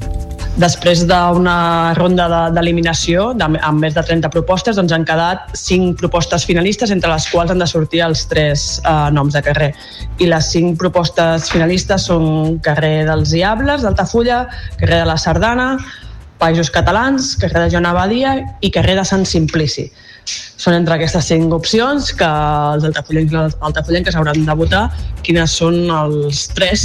Després 0.53 1.01
d'una 1.09 1.93
ronda 1.97 2.27
d'eliminació 2.53 3.31
de, 3.33 3.47
amb 3.65 3.81
més 3.81 3.95
de 3.95 4.03
30 4.05 4.29
propostes, 4.29 4.77
doncs 4.77 4.93
han 4.93 5.05
quedat 5.07 5.49
5 5.57 5.97
propostes 5.97 6.45
finalistes, 6.45 6.93
entre 6.93 7.09
les 7.09 7.25
quals 7.31 7.49
han 7.49 7.63
de 7.63 7.67
sortir 7.69 8.03
els 8.05 8.27
tres 8.29 8.77
eh, 8.83 8.93
noms 9.17 9.33
de 9.33 9.41
carrer. 9.41 9.71
I 10.21 10.29
les 10.29 10.51
5 10.53 10.77
propostes 10.77 11.49
finalistes 11.49 12.05
són 12.11 12.59
carrer 12.61 12.99
dels 13.09 13.33
Diables, 13.33 13.81
d'Altafulla, 13.81 14.43
carrer 14.77 15.01
de 15.01 15.09
la 15.09 15.17
Sardana, 15.17 15.71
Països 16.43 16.67
Catalans, 16.75 17.37
carrer 17.39 17.61
de 17.63 17.71
Joan 17.71 17.85
Abadia 17.87 18.33
i 18.59 18.69
carrer 18.75 18.97
de 18.97 19.05
Sant 19.07 19.21
Simplici. 19.23 19.85
Són 20.59 20.75
entre 20.75 20.97
aquestes 20.97 21.29
cinc 21.31 21.55
opcions 21.55 22.09
que 22.19 22.27
els 22.27 22.83
altafollencs 22.83 24.17
hauran 24.19 24.43
de 24.43 24.55
votar 24.59 24.81
quines 25.23 25.55
són 25.61 25.87
els 25.87 26.43
tres 26.51 26.83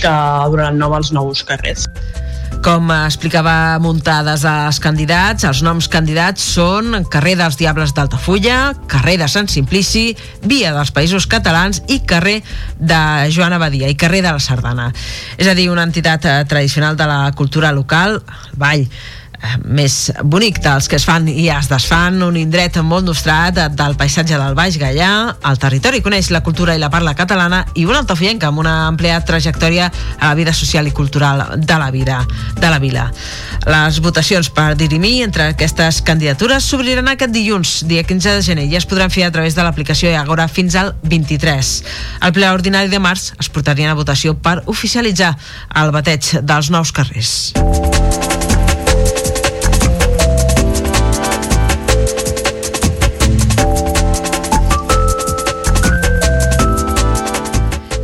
que 0.00 0.14
donaran 0.54 0.80
nou 0.80 0.96
als 0.96 1.12
nous 1.12 1.44
carrers. 1.44 1.84
Com 2.64 2.90
explicava 2.90 3.78
muntades 3.80 4.42
als 4.48 4.80
candidats, 4.82 5.44
els 5.46 5.60
noms 5.62 5.86
candidats 5.88 6.42
són 6.56 7.04
carrer 7.10 7.36
dels 7.38 7.56
Diables 7.56 7.94
d'Altafulla, 7.94 8.74
carrer 8.90 9.14
de 9.20 9.28
Sant 9.30 9.46
Simplici, 9.48 10.10
via 10.42 10.72
dels 10.74 10.90
Països 10.94 11.28
Catalans 11.30 11.80
i 11.86 12.00
carrer 12.02 12.40
de 12.80 13.00
Joana 13.34 13.60
Badia 13.62 13.88
i 13.88 13.96
carrer 13.96 14.24
de 14.26 14.34
la 14.34 14.42
Sardana. 14.42 14.90
És 15.38 15.46
a 15.46 15.54
dir, 15.54 15.70
una 15.70 15.86
entitat 15.86 16.26
eh, 16.26 16.36
tradicional 16.50 16.98
de 16.98 17.06
la 17.08 17.22
cultura 17.38 17.72
local, 17.72 18.18
el 18.18 18.58
Vall, 18.58 18.84
Eh, 18.84 19.17
més 19.64 20.10
bonic 20.24 20.60
dels 20.64 20.88
que 20.90 20.98
es 20.98 21.06
fan 21.06 21.28
i 21.30 21.48
es 21.52 21.68
desfan, 21.70 22.20
un 22.26 22.36
indret 22.38 22.78
molt 22.82 23.06
nostrat 23.06 23.58
del 23.76 23.96
paisatge 23.98 24.38
del 24.38 24.56
Baix 24.58 24.78
Gallà, 24.80 25.10
el 25.48 25.60
territori 25.60 26.02
coneix 26.04 26.30
la 26.34 26.42
cultura 26.46 26.74
i 26.74 26.82
la 26.82 26.90
parla 26.90 27.14
catalana 27.18 27.64
i 27.78 27.86
un 27.86 27.96
altafoyenca 27.96 28.50
amb 28.50 28.62
una 28.62 28.74
àmplia 28.88 29.20
trajectòria 29.24 29.88
a 30.18 30.30
la 30.30 30.34
vida 30.38 30.54
social 30.54 30.86
i 30.86 30.94
cultural 30.94 31.44
de 31.56 31.78
la 31.78 31.90
vida 31.94 32.20
de 32.58 32.70
la 32.70 32.78
vila. 32.82 33.08
Les 33.68 34.00
votacions 34.00 34.50
per 34.54 34.72
dirimir 34.78 35.22
entre 35.26 35.50
aquestes 35.52 36.00
candidatures 36.02 36.64
s'obriran 36.64 37.08
aquest 37.12 37.34
dilluns, 37.34 37.74
dia 37.88 38.04
15 38.06 38.38
de 38.38 38.46
gener, 38.46 38.66
i 38.68 38.78
es 38.78 38.86
podran 38.88 39.12
fer 39.12 39.26
a 39.26 39.32
través 39.34 39.54
de 39.54 39.64
l'aplicació 39.64 40.14
Agora 40.18 40.48
fins 40.48 40.74
al 40.74 40.94
23. 41.04 41.72
Al 42.20 42.34
ple 42.34 42.50
ordinari 42.50 42.90
de 42.90 43.00
març 43.02 43.32
es 43.38 43.50
portarien 43.52 43.92
a 43.92 43.98
votació 43.98 44.34
per 44.34 44.62
oficialitzar 44.66 45.34
el 45.82 45.94
bateig 45.94 46.34
dels 46.42 46.72
nous 46.74 46.92
carrers. 46.92 48.37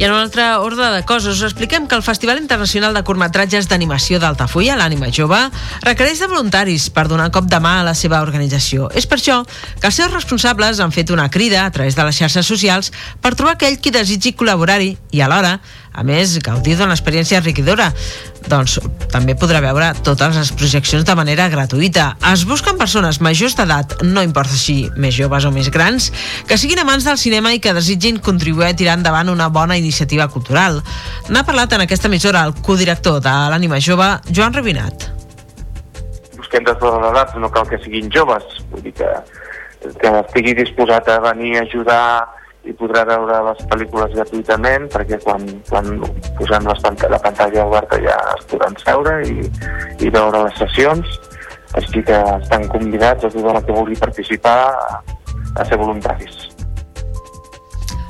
En 0.05 0.13
un 0.13 0.19
altre 0.19 0.45
ordre 0.61 0.91
de 0.93 1.03
coses, 1.09 1.39
us 1.39 1.47
expliquem 1.47 1.87
que 1.89 1.97
el 1.97 2.03
Festival 2.05 2.37
Internacional 2.37 2.93
de 2.93 3.01
Curtmetratges 3.09 3.71
d'Animació 3.71 4.19
d'Altafulla, 4.21 4.75
l'Ànima 4.77 5.09
Jove, 5.09 5.39
requereix 5.81 6.21
de 6.21 6.29
voluntaris 6.29 6.91
per 6.93 7.07
donar 7.09 7.31
cop 7.33 7.49
de 7.49 7.57
mà 7.65 7.79
a 7.79 7.87
la 7.87 7.95
seva 7.97 8.21
organització. 8.21 8.91
És 8.93 9.09
per 9.09 9.17
això 9.17 9.39
que 9.81 9.89
els 9.89 9.97
seus 9.97 10.13
responsables 10.13 10.83
han 10.85 10.93
fet 10.93 11.09
una 11.09 11.31
crida 11.33 11.63
a 11.65 11.73
través 11.73 11.97
de 11.97 12.05
les 12.05 12.21
xarxes 12.21 12.45
socials 12.45 12.93
per 13.25 13.33
trobar 13.33 13.57
aquell 13.57 13.81
qui 13.81 13.95
desitgi 13.97 14.35
col·laborar-hi 14.37 14.93
i 15.17 15.25
alhora 15.25 15.55
a 15.95 16.03
més, 16.03 16.39
gaudir 16.43 16.75
d'una 16.77 16.97
experiència 16.97 17.39
enriquidora. 17.39 17.93
Doncs 18.51 18.77
també 19.13 19.37
podrà 19.39 19.61
veure 19.65 19.93
totes 20.05 20.37
les 20.37 20.51
projeccions 20.53 21.07
de 21.07 21.15
manera 21.17 21.47
gratuïta. 21.53 22.11
Es 22.33 22.43
busquen 22.49 22.77
persones 22.81 23.21
majors 23.25 23.55
d'edat, 23.57 23.97
no 24.03 24.25
importa 24.27 24.59
si 24.59 24.91
més 25.01 25.15
joves 25.17 25.47
o 25.47 25.53
més 25.55 25.71
grans, 25.73 26.11
que 26.49 26.59
siguin 26.61 26.83
amants 26.83 27.07
del 27.09 27.21
cinema 27.21 27.55
i 27.55 27.63
que 27.63 27.73
desitgin 27.77 28.19
contribuir 28.19 28.73
a 28.73 28.77
tirar 28.77 28.99
endavant 28.99 29.31
una 29.33 29.49
bona 29.49 29.79
iniciativa 29.81 30.29
cultural. 30.29 30.83
N'ha 31.31 31.47
parlat 31.47 31.73
en 31.79 31.87
aquesta 31.87 32.11
emissora 32.11 32.45
el 32.45 32.57
codirector 32.61 33.23
de 33.25 33.37
l'Ànima 33.55 33.81
Jove, 33.81 34.11
Joan 34.35 34.59
Rabinat. 34.59 35.09
Busquem 36.37 36.67
de 36.67 36.75
totes 36.75 37.01
les 37.01 37.11
edats, 37.15 37.41
no 37.41 37.55
cal 37.55 37.71
que 37.71 37.81
siguin 37.87 38.13
joves. 38.13 38.45
Vull 38.75 38.85
dir 38.85 38.99
que 38.99 39.15
que 40.01 40.11
estigui 40.21 40.55
disposat 40.57 41.09
a 41.09 41.19
venir 41.21 41.59
a 41.59 41.63
ajudar 41.63 42.05
i 42.65 42.73
podrà 42.79 43.05
veure 43.09 43.41
les 43.49 43.61
pel·lícules 43.71 44.15
gratuïtament 44.17 44.89
perquè 44.93 45.19
quan, 45.25 45.45
quan 45.69 45.91
posem 46.39 46.71
les 46.71 46.83
pant 46.87 47.05
la 47.13 47.21
pantalla 47.27 47.67
oberta 47.69 48.01
ja 48.05 48.17
es 48.37 48.49
podran 48.51 48.79
seure 48.85 49.19
i, 49.29 49.45
i 50.01 50.13
veure 50.15 50.47
les 50.47 50.59
sessions 50.63 51.21
així 51.75 52.05
que 52.07 52.19
estan 52.39 52.69
convidats 52.73 53.27
a 53.27 53.33
tothom 53.35 53.61
que 53.67 53.77
vulgui 53.77 53.99
participar 53.99 54.59
a 55.55 55.65
ser 55.67 55.79
voluntaris. 55.79 56.54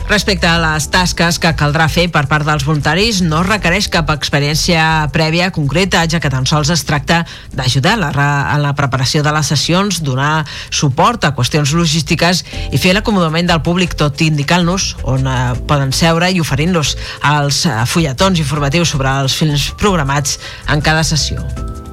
Respecte 0.05 0.45
a 0.45 0.59
les 0.61 0.85
tasques 0.93 1.39
que 1.41 1.51
caldrà 1.57 1.87
fer 1.89 2.11
per 2.13 2.27
part 2.29 2.45
dels 2.45 2.67
voluntaris, 2.69 3.23
no 3.25 3.39
requereix 3.47 3.87
cap 3.89 4.11
experiència 4.13 5.09
prèvia 5.15 5.49
concreta, 5.55 6.03
ja 6.05 6.21
que 6.21 6.29
tan 6.29 6.45
sols 6.45 6.69
es 6.75 6.85
tracta 6.85 7.23
d'ajudar 7.57 7.95
en 7.97 8.61
la 8.61 8.75
preparació 8.77 9.23
de 9.25 9.33
les 9.33 9.49
sessions, 9.49 10.03
donar 10.05 10.45
suport 10.69 11.25
a 11.25 11.33
qüestions 11.33 11.73
logístiques 11.73 12.45
i 12.69 12.79
fer 12.79 12.93
l'acomodament 12.93 13.49
del 13.49 13.65
públic, 13.65 13.97
tot 13.97 14.21
indicant-nos 14.21 14.93
on 15.09 15.25
eh, 15.25 15.41
poden 15.65 15.97
seure 15.97 16.29
i 16.29 16.41
oferint-los 16.45 16.95
els 17.33 17.65
eh, 17.65 17.81
fulletons 17.89 18.45
informatius 18.45 18.93
sobre 18.93 19.09
els 19.25 19.41
films 19.41 19.71
programats 19.81 20.37
en 20.69 20.85
cada 20.85 21.03
sessió. 21.03 21.41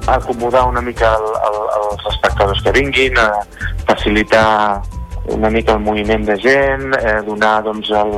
Acomodar 0.04 0.68
una 0.68 0.84
mica 0.84 1.16
el, 1.16 1.30
el, 1.48 1.62
els 1.80 2.10
espectadors 2.12 2.60
que 2.60 2.76
vinguin, 2.76 3.16
eh, 3.16 3.78
facilitar 3.88 4.82
una 5.30 5.50
mica 5.50 5.74
el 5.74 5.80
moviment 5.80 6.24
de 6.26 6.36
gent, 6.40 6.92
eh, 6.98 7.20
donar 7.26 7.62
doncs, 7.62 7.90
el, 7.94 8.14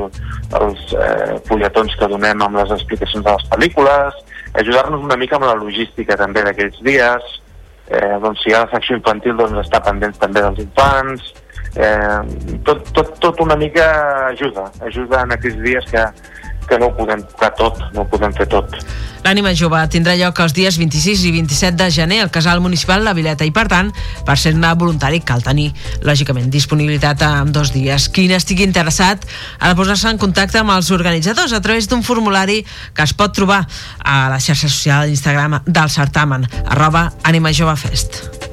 els 0.61 0.95
eh, 0.97 1.37
fulletons 1.49 1.97
que 2.01 2.09
donem 2.09 2.43
amb 2.43 2.61
les 2.61 2.73
explicacions 2.79 3.25
de 3.25 3.35
les 3.37 3.49
pel·lícules, 3.53 4.21
ajudar-nos 4.55 5.05
una 5.05 5.19
mica 5.21 5.37
amb 5.37 5.49
la 5.51 5.57
logística 5.61 6.17
també 6.17 6.45
d'aquells 6.47 6.81
dies, 6.87 7.33
eh, 7.89 8.17
doncs, 8.23 8.43
si 8.43 8.51
hi 8.51 8.57
ha 8.57 8.65
la 8.65 8.73
secció 8.73 8.97
infantil 8.97 9.37
doncs, 9.37 9.61
està 9.67 9.83
pendent 9.85 10.17
també 10.21 10.45
dels 10.45 10.63
infants, 10.65 11.35
eh, 11.77 12.23
tot, 12.65 12.89
tot, 12.97 13.13
tot 13.21 13.45
una 13.45 13.57
mica 13.61 13.87
ajuda, 14.31 14.71
ajuda 14.89 15.25
en 15.27 15.37
aquells 15.37 15.61
dies 15.67 15.91
que, 15.93 16.07
que 16.69 16.79
no 16.79 16.91
ho 16.91 16.95
podem 16.97 17.23
tocar 17.31 17.51
tot, 17.59 17.81
no 17.95 18.05
ho 18.05 18.09
podem 18.11 18.33
fer 18.37 18.47
tot. 18.51 18.77
L'ànima 19.25 19.55
jove 19.57 19.79
tindrà 19.89 20.15
lloc 20.21 20.39
els 20.45 20.53
dies 20.53 20.77
26 20.77 21.25
i 21.25 21.33
27 21.33 21.79
de 21.81 21.89
gener 21.95 22.21
al 22.21 22.33
casal 22.35 22.61
municipal 22.61 23.05
La 23.07 23.15
Vileta 23.17 23.47
i, 23.49 23.53
per 23.57 23.65
tant, 23.73 23.89
per 24.27 24.37
ser-ne 24.41 24.75
voluntari 24.77 25.23
cal 25.25 25.43
tenir, 25.45 25.71
lògicament, 26.05 26.51
disponibilitat 26.53 27.25
en 27.31 27.53
dos 27.55 27.73
dies. 27.73 28.11
Qui 28.13 28.29
n'estigui 28.29 28.69
interessat 28.69 29.25
ha 29.59 29.73
de 29.73 29.79
posar-se 29.81 30.13
en 30.13 30.21
contacte 30.21 30.61
amb 30.61 30.77
els 30.77 30.93
organitzadors 30.93 31.57
a 31.57 31.63
través 31.65 31.89
d'un 31.89 32.05
formulari 32.05 32.61
que 32.93 33.09
es 33.09 33.17
pot 33.17 33.33
trobar 33.33 33.63
a 34.05 34.25
la 34.29 34.41
xarxa 34.41 34.69
social 34.69 35.09
Instagram 35.09 35.63
del 35.65 35.89
certamen, 35.89 36.45
arroba 36.67 37.11
Ànima 37.25 37.55
Jove 37.57 37.79
Fest. 37.81 38.44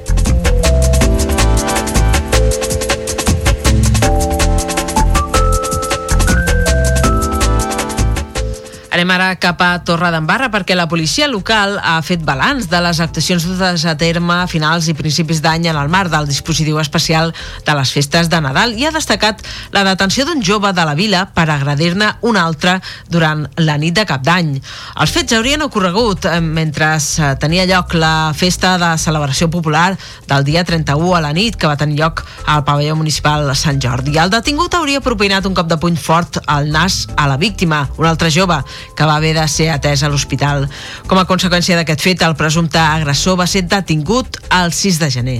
Anem 9.01 9.15
ara 9.15 9.31
cap 9.41 9.57
a 9.65 9.79
Torre 9.81 10.11
d'Embarra 10.13 10.51
perquè 10.53 10.75
la 10.77 10.83
policia 10.85 11.25
local 11.25 11.79
ha 11.81 11.95
fet 12.05 12.21
balanç 12.21 12.67
de 12.69 12.77
les 12.85 12.99
actuacions 13.01 13.47
dutes 13.49 13.81
a 13.89 13.95
terme 13.97 14.35
a 14.43 14.45
finals 14.45 14.85
i 14.91 14.93
principis 14.93 15.39
d'any 15.41 15.63
en 15.71 15.79
el 15.79 15.89
marc 15.89 16.11
del 16.13 16.27
dispositiu 16.29 16.77
especial 16.77 17.33
de 17.65 17.73
les 17.79 17.93
festes 17.95 18.29
de 18.29 18.37
Nadal 18.45 18.75
i 18.77 18.85
ha 18.85 18.91
destacat 18.93 19.41
la 19.73 19.81
detenció 19.87 20.27
d'un 20.29 20.43
jove 20.45 20.69
de 20.77 20.85
la 20.85 20.93
vila 20.93 21.23
per 21.33 21.47
agredir-ne 21.49 22.11
un 22.29 22.37
altre 22.37 22.75
durant 23.09 23.41
la 23.57 23.79
nit 23.81 23.95
de 23.97 24.03
cap 24.05 24.21
d'any. 24.21 24.51
Els 24.61 25.15
fets 25.15 25.33
haurien 25.33 25.65
ocorregut 25.65 26.29
eh, 26.29 26.37
mentre 26.37 26.91
eh, 27.01 27.31
tenia 27.41 27.65
lloc 27.65 27.97
la 27.97 28.35
festa 28.37 28.75
de 28.77 28.91
celebració 29.01 29.49
popular 29.49 29.95
del 30.29 30.45
dia 30.45 30.61
31 30.61 31.15
a 31.17 31.23
la 31.25 31.33
nit 31.33 31.57
que 31.57 31.65
va 31.65 31.79
tenir 31.79 31.97
lloc 32.03 32.21
al 32.45 32.61
pavelló 32.69 32.99
municipal 33.01 33.49
Sant 33.57 33.81
Jordi. 33.81 34.13
El 34.21 34.29
detingut 34.29 34.77
hauria 34.77 35.01
propinat 35.01 35.49
un 35.49 35.57
cop 35.57 35.73
de 35.73 35.81
puny 35.81 35.97
fort 35.97 36.37
al 36.45 36.69
nas 36.69 37.07
a 37.17 37.25
la 37.25 37.41
víctima, 37.41 37.87
un 37.97 38.05
altre 38.05 38.29
jove, 38.29 38.61
que 38.95 39.07
va 39.07 39.15
haver 39.15 39.33
de 39.37 39.47
ser 39.47 39.69
atès 39.73 40.03
a 40.03 40.09
l'hospital. 40.11 40.67
Com 41.07 41.19
a 41.21 41.25
conseqüència 41.29 41.77
d'aquest 41.79 42.03
fet, 42.03 42.23
el 42.25 42.35
presumpte 42.39 42.79
agressor 42.81 43.37
va 43.39 43.47
ser 43.47 43.63
detingut 43.69 44.39
el 44.51 44.73
6 44.75 44.99
de 45.01 45.11
gener. 45.11 45.37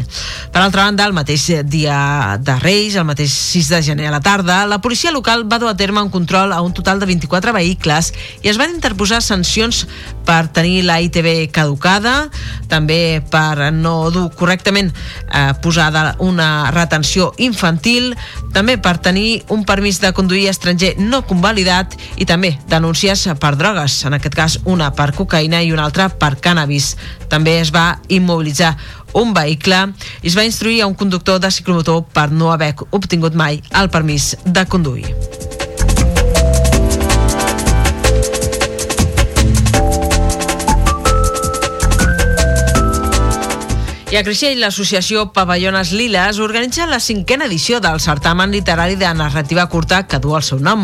Per 0.51 0.61
altra 0.61 0.85
banda, 0.87 1.05
el 1.05 1.15
mateix 1.15 1.47
dia 1.65 2.37
de 2.39 2.57
Reis, 2.59 2.95
el 2.95 3.07
mateix 3.07 3.33
6 3.33 3.71
de 3.75 3.81
gener 3.91 4.07
a 4.07 4.15
la 4.15 4.21
tarda, 4.23 4.65
la 4.67 4.81
policia 4.81 5.11
local 5.11 5.45
va 5.51 5.59
dur 5.59 5.69
a 5.69 5.77
terme 5.77 6.01
un 6.01 6.09
control 6.09 6.53
a 6.53 6.61
un 6.61 6.73
total 6.73 6.99
de 6.99 7.05
24 7.09 7.53
vehicles 7.53 8.13
i 8.41 8.49
es 8.49 8.57
van 8.57 8.73
interposar 8.73 9.21
sancions 9.21 9.85
per 10.25 10.47
tenir 10.53 10.83
la 10.85 10.99
ITV 11.01 11.49
caducada, 11.51 12.29
també 12.71 13.21
per 13.31 13.71
no 13.73 14.11
dur 14.13 14.29
correctament 14.37 14.91
eh, 14.91 15.53
posada 15.61 16.15
una 16.19 16.71
retenció 16.71 17.31
infantil, 17.37 18.15
també 18.53 18.77
per 18.77 18.97
tenir 19.03 19.43
un 19.49 19.65
permís 19.65 20.01
de 20.01 20.13
conduir 20.13 20.47
estranger 20.51 20.95
no 20.99 21.23
convalidat 21.27 21.97
i 22.17 22.27
també 22.29 22.55
denúncies 22.69 23.27
per 23.41 23.50
drogues, 23.57 24.01
en 24.05 24.15
aquest 24.17 24.35
cas 24.35 24.57
una 24.65 24.91
per 24.95 25.11
cocaïna 25.17 25.61
i 25.63 25.71
una 25.73 25.85
altra 25.87 26.09
per 26.09 26.35
cannabis. 26.43 26.95
També 27.31 27.59
es 27.61 27.73
va 27.73 27.99
immobilitzar 28.09 28.75
un 29.13 29.33
vehicle 29.35 29.81
i 30.21 30.29
es 30.31 30.37
va 30.37 30.47
instruir 30.47 30.81
a 30.81 30.87
un 30.87 30.95
conductor 30.95 31.39
de 31.39 31.51
ciclomotor 31.51 32.05
per 32.13 32.29
no 32.31 32.51
haver 32.51 32.73
obtingut 32.91 33.35
mai 33.35 33.61
el 33.71 33.91
permís 33.91 34.35
de 34.45 34.65
conduir. 34.65 35.70
I 44.11 44.17
a 44.19 44.25
Creixell, 44.27 44.57
l'associació 44.59 45.29
Pavelllones 45.31 45.93
Liles 45.95 46.41
organitza 46.43 46.83
la 46.83 46.97
cinquena 46.99 47.45
edició 47.47 47.77
del 47.79 48.01
certamen 48.03 48.51
literari 48.51 48.97
de 48.99 49.07
narrativa 49.15 49.63
curta 49.71 50.01
que 50.03 50.17
du 50.19 50.33
el 50.35 50.43
seu 50.43 50.59
nom. 50.59 50.81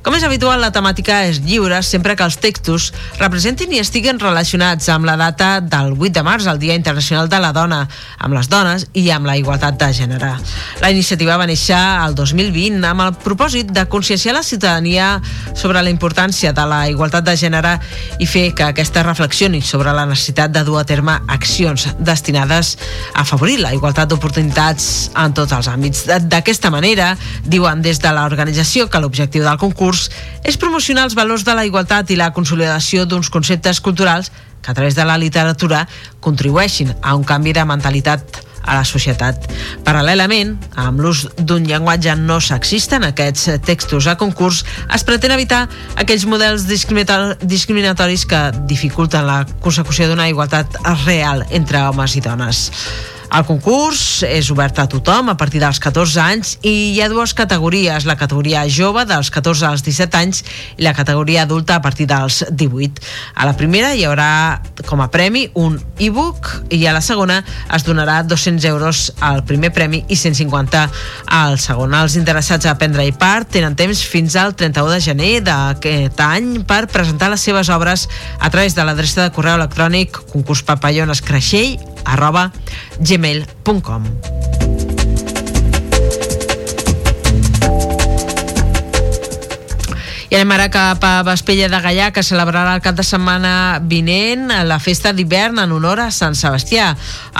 Com 0.00 0.14
és 0.16 0.22
habitual, 0.24 0.62
la 0.64 0.70
temàtica 0.72 1.18
és 1.28 1.42
lliure 1.44 1.82
sempre 1.84 2.14
que 2.16 2.24
els 2.24 2.38
textos 2.40 2.86
representin 3.18 3.74
i 3.76 3.82
estiguen 3.82 4.16
relacionats 4.22 4.88
amb 4.88 5.04
la 5.04 5.18
data 5.20 5.50
del 5.60 5.92
8 5.92 6.14
de 6.14 6.22
març, 6.24 6.46
el 6.48 6.62
Dia 6.62 6.78
Internacional 6.80 7.28
de 7.28 7.42
la 7.44 7.50
Dona, 7.52 7.82
amb 8.16 8.38
les 8.38 8.48
dones 8.48 8.88
i 8.96 9.04
amb 9.12 9.28
la 9.28 9.36
igualtat 9.36 9.76
de 9.76 9.90
gènere. 10.00 10.32
La 10.80 10.90
iniciativa 10.96 11.36
va 11.36 11.50
néixer 11.52 11.76
el 11.76 12.16
2020 12.16 12.88
amb 12.88 13.04
el 13.04 13.12
propòsit 13.20 13.76
de 13.76 13.84
conscienciar 13.92 14.38
la 14.38 14.42
ciutadania 14.42 15.10
sobre 15.52 15.84
la 15.84 15.92
importància 15.92 16.56
de 16.56 16.64
la 16.64 16.80
igualtat 16.88 17.28
de 17.28 17.36
gènere 17.44 17.76
i 18.16 18.24
fer 18.24 18.54
que 18.56 18.72
aquesta 18.72 19.04
reflexioni 19.04 19.60
sobre 19.60 19.92
la 19.92 20.08
necessitat 20.08 20.56
de 20.56 20.64
dur 20.64 20.80
a 20.80 20.88
terme 20.88 21.20
accions 21.28 21.90
destinades 22.00 22.69
a 23.14 23.22
afavorir 23.22 23.58
la 23.60 23.72
igualtat 23.74 24.10
d'oportunitats 24.10 25.10
en 25.14 25.34
tots 25.36 25.54
els 25.56 25.70
àmbits. 25.70 26.04
D'aquesta 26.30 26.70
manera, 26.70 27.14
diuen 27.44 27.82
des 27.82 28.02
de 28.02 28.12
l'organització 28.14 28.88
que 28.90 29.00
l'objectiu 29.00 29.46
del 29.46 29.58
concurs 29.60 30.08
és 30.44 30.58
promocionar 30.60 31.08
els 31.08 31.16
valors 31.18 31.44
de 31.44 31.56
la 31.56 31.66
igualtat 31.66 32.10
i 32.10 32.18
la 32.20 32.32
consolidació 32.36 33.06
d'uns 33.06 33.30
conceptes 33.30 33.80
culturals 33.80 34.30
que 34.60 34.70
a 34.70 34.74
través 34.74 34.94
de 34.94 35.04
la 35.04 35.18
literatura 35.18 35.86
contribueixin 36.20 36.94
a 37.02 37.14
un 37.16 37.24
canvi 37.24 37.54
de 37.56 37.64
mentalitat 37.64 38.44
a 38.62 38.78
la 38.78 38.84
societat. 38.84 39.46
Paral·lelament, 39.86 40.56
amb 40.80 41.00
l'ús 41.02 41.26
d'un 41.38 41.66
llenguatge 41.68 42.16
no 42.20 42.40
sexista 42.44 43.00
en 43.00 43.08
aquests 43.10 43.48
textos 43.66 44.08
a 44.10 44.16
concurs, 44.20 44.64
es 44.92 45.06
pretén 45.06 45.34
evitar 45.36 45.66
aquells 46.00 46.26
models 46.26 46.66
discriminatoris 46.68 48.26
que 48.26 48.42
dificulten 48.70 49.26
la 49.26 49.44
consecució 49.60 50.10
d'una 50.10 50.28
igualtat 50.30 50.80
real 51.06 51.46
entre 51.50 51.86
homes 51.88 52.16
i 52.16 52.24
dones. 52.24 52.68
El 53.30 53.44
concurs 53.46 54.24
és 54.26 54.48
obert 54.50 54.80
a 54.82 54.88
tothom 54.90 55.28
a 55.30 55.36
partir 55.38 55.60
dels 55.62 55.78
14 55.78 56.18
anys 56.18 56.56
i 56.66 56.72
hi 56.90 56.98
ha 56.98 57.06
dues 57.08 57.30
categories, 57.38 58.02
la 58.08 58.16
categoria 58.18 58.64
jove 58.66 59.04
dels 59.06 59.30
14 59.30 59.68
als 59.68 59.84
17 59.86 60.18
anys 60.18 60.40
i 60.74 60.82
la 60.82 60.96
categoria 60.98 61.44
adulta 61.46 61.76
a 61.78 61.82
partir 61.84 62.08
dels 62.10 62.40
18. 62.50 62.98
A 63.38 63.46
la 63.46 63.54
primera 63.54 63.92
hi 63.94 64.02
haurà 64.08 64.58
com 64.88 64.98
a 65.04 65.06
premi 65.14 65.44
un 65.54 65.78
e-book 66.02 66.50
i 66.74 66.80
a 66.90 66.96
la 66.96 67.04
segona 67.06 67.38
es 67.70 67.86
donarà 67.86 68.24
200 68.26 68.66
euros 68.72 69.04
al 69.22 69.44
primer 69.46 69.70
premi 69.78 70.02
i 70.08 70.18
150 70.18 70.82
al 71.30 71.56
segon. 71.62 71.94
Els 71.94 72.18
interessats 72.18 72.66
a 72.66 72.74
prendre-hi 72.82 73.14
part 73.14 73.54
tenen 73.54 73.78
temps 73.78 74.02
fins 74.10 74.34
al 74.34 74.56
31 74.58 74.96
de 74.96 75.00
gener 75.06 75.32
d'aquest 75.46 76.18
any 76.26 76.64
per 76.66 76.88
presentar 76.90 77.30
les 77.30 77.46
seves 77.46 77.70
obres 77.70 78.08
a 78.40 78.50
través 78.50 78.74
de 78.74 78.82
l'adreça 78.82 79.22
de 79.22 79.30
correu 79.38 79.54
electrònic 79.54 80.18
concurspapallonescreixell 80.34 81.78
arroba 82.04 82.50
gmail.com 83.00 84.06
I 90.30 90.36
anem 90.38 90.52
ara 90.54 90.68
cap 90.70 91.02
a 91.02 91.24
Vespella 91.26 91.66
de 91.66 91.78
Gallà, 91.82 92.12
que 92.14 92.22
celebrarà 92.22 92.76
el 92.76 92.82
cap 92.84 92.94
de 92.94 93.02
setmana 93.02 93.80
vinent 93.82 94.44
la 94.62 94.76
festa 94.78 95.10
d'hivern 95.10 95.58
en 95.58 95.72
honor 95.74 96.04
a 96.04 96.12
Sant 96.14 96.38
Sebastià. 96.38 96.92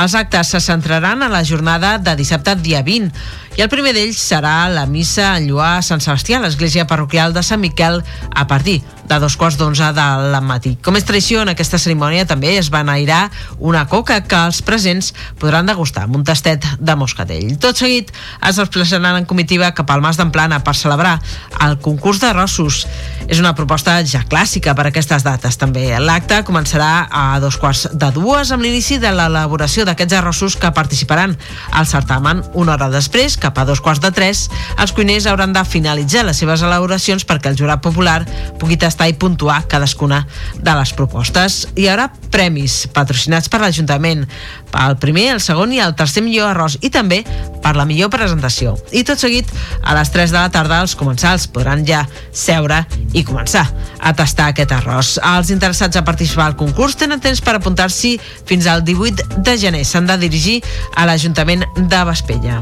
Els 0.02 0.16
actes 0.18 0.50
se 0.50 0.58
centraran 0.64 1.22
a 1.22 1.28
la 1.30 1.44
jornada 1.46 1.92
de 2.02 2.16
dissabte 2.18 2.56
dia 2.58 2.82
20 2.82 3.14
i 3.58 3.62
el 3.64 3.68
primer 3.72 3.92
d'ells 3.96 4.20
serà 4.20 4.68
la 4.70 4.86
missa 4.86 5.34
en 5.36 5.48
lluar 5.50 5.76
a 5.78 5.82
Sant 5.84 6.02
Sebastià 6.04 6.38
a 6.38 6.44
l'església 6.44 6.86
parroquial 6.86 7.34
de 7.34 7.42
Sant 7.42 7.60
Miquel 7.60 8.02
a 8.30 8.46
partir 8.46 8.80
de 9.10 9.18
dos 9.18 9.34
quarts 9.36 9.56
d'onze 9.58 9.88
del 9.90 10.36
matí. 10.46 10.76
Com 10.86 10.94
és 10.94 11.04
tradició, 11.04 11.40
en 11.42 11.50
aquesta 11.50 11.80
cerimònia 11.82 12.28
també 12.30 12.52
es 12.60 12.68
va 12.70 12.84
enairar 12.84 13.24
una 13.58 13.82
coca 13.90 14.20
que 14.22 14.38
els 14.38 14.60
presents 14.62 15.10
podran 15.42 15.66
degustar 15.66 16.04
amb 16.06 16.20
un 16.20 16.24
tastet 16.24 16.62
de 16.78 16.94
moscatell. 16.94 17.56
Tot 17.58 17.80
seguit 17.80 18.12
es 18.46 18.60
desplaçaran 18.60 19.18
en 19.18 19.26
comitiva 19.26 19.72
cap 19.74 19.90
al 19.90 20.04
Mas 20.04 20.20
d'Amplana 20.20 20.60
per 20.62 20.76
celebrar 20.78 21.16
el 21.66 21.80
concurs 21.82 22.22
de 22.22 22.30
rossos. 22.36 22.84
És 23.26 23.42
una 23.42 23.56
proposta 23.58 23.96
ja 24.06 24.22
clàssica 24.30 24.76
per 24.78 24.86
aquestes 24.88 25.26
dates 25.26 25.58
també. 25.58 25.88
L'acte 25.98 26.44
començarà 26.46 27.08
a 27.10 27.24
dos 27.42 27.58
quarts 27.58 27.88
de 27.90 28.12
dues 28.14 28.54
amb 28.54 28.62
l'inici 28.62 29.00
de 29.02 29.10
l'elaboració 29.10 29.88
d'aquests 29.88 30.20
arrossos 30.20 30.54
que 30.54 30.70
participaran 30.70 31.34
al 31.74 31.90
certamen. 31.90 32.44
Una 32.54 32.78
hora 32.78 32.90
després, 32.94 33.39
cap 33.40 33.58
a 33.58 33.64
dos 33.68 33.80
quarts 33.80 34.02
de 34.04 34.12
tres, 34.14 34.46
els 34.80 34.92
cuiners 34.96 35.26
hauran 35.30 35.54
de 35.56 35.64
finalitzar 35.64 36.26
les 36.28 36.38
seves 36.40 36.62
elaboracions 36.66 37.26
perquè 37.26 37.50
el 37.50 37.58
jurat 37.58 37.82
popular 37.82 38.20
pugui 38.60 38.78
tastar 38.80 39.08
i 39.10 39.16
puntuar 39.18 39.62
cadascuna 39.70 40.22
de 40.60 40.74
les 40.78 40.92
propostes. 40.96 41.64
Hi 41.76 41.88
haurà 41.90 42.10
premis 42.30 42.84
patrocinats 42.94 43.50
per 43.50 43.62
l'Ajuntament 43.62 44.26
pel 44.70 44.96
primer, 45.02 45.30
el 45.34 45.42
segon 45.42 45.72
i 45.74 45.80
el 45.82 45.96
tercer 45.98 46.22
millor 46.22 46.52
arròs 46.52 46.76
i 46.80 46.92
també 46.94 47.22
per 47.60 47.74
la 47.76 47.86
millor 47.88 48.10
presentació. 48.12 48.76
I 48.94 49.02
tot 49.06 49.20
seguit, 49.20 49.48
a 49.82 49.96
les 49.98 50.12
3 50.14 50.30
de 50.30 50.38
la 50.38 50.52
tarda, 50.52 50.80
els 50.84 50.94
comensals 50.98 51.48
podran 51.50 51.84
ja 51.88 52.04
seure 52.32 52.84
i 53.12 53.24
començar 53.26 53.66
a 53.98 54.14
tastar 54.16 54.50
aquest 54.50 54.74
arròs. 54.76 55.16
Els 55.36 55.50
interessats 55.54 55.98
a 55.98 56.04
participar 56.06 56.50
al 56.50 56.58
concurs 56.60 56.98
tenen 57.00 57.22
temps 57.22 57.42
per 57.44 57.56
apuntar-s'hi 57.58 58.16
fins 58.46 58.70
al 58.70 58.84
18 58.86 59.42
de 59.44 59.58
gener. 59.58 59.84
S'han 59.84 60.08
de 60.08 60.18
dirigir 60.20 60.60
a 60.94 61.08
l'Ajuntament 61.08 61.66
de 61.76 62.04
Vespella. 62.10 62.60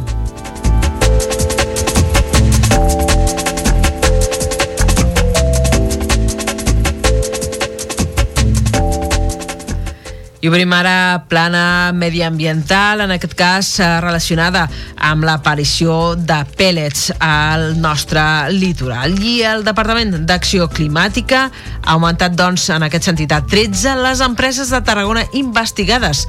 I 10.41 10.47
obrim 10.47 10.71
ara 10.71 11.25
plana 11.27 11.91
mediambiental, 11.91 13.01
en 13.03 13.11
aquest 13.11 13.33
cas 13.35 13.73
eh, 13.83 13.89
relacionada 13.99 14.69
amb 14.95 15.27
l'aparició 15.27 16.15
de 16.15 16.37
pèl·lets 16.55 17.09
al 17.19 17.73
nostre 17.83 18.23
litoral. 18.55 19.17
I 19.19 19.41
el 19.51 19.65
Departament 19.67 20.15
d'Acció 20.29 20.69
Climàtica 20.71 21.49
ha 21.49 21.97
augmentat, 21.97 22.37
doncs, 22.39 22.69
en 22.71 22.87
aquest 22.87 23.11
sentit, 23.11 23.35
a 23.35 23.41
13 23.43 23.97
les 23.99 24.23
empreses 24.23 24.71
de 24.71 24.79
Tarragona 24.87 25.27
investigades 25.41 26.29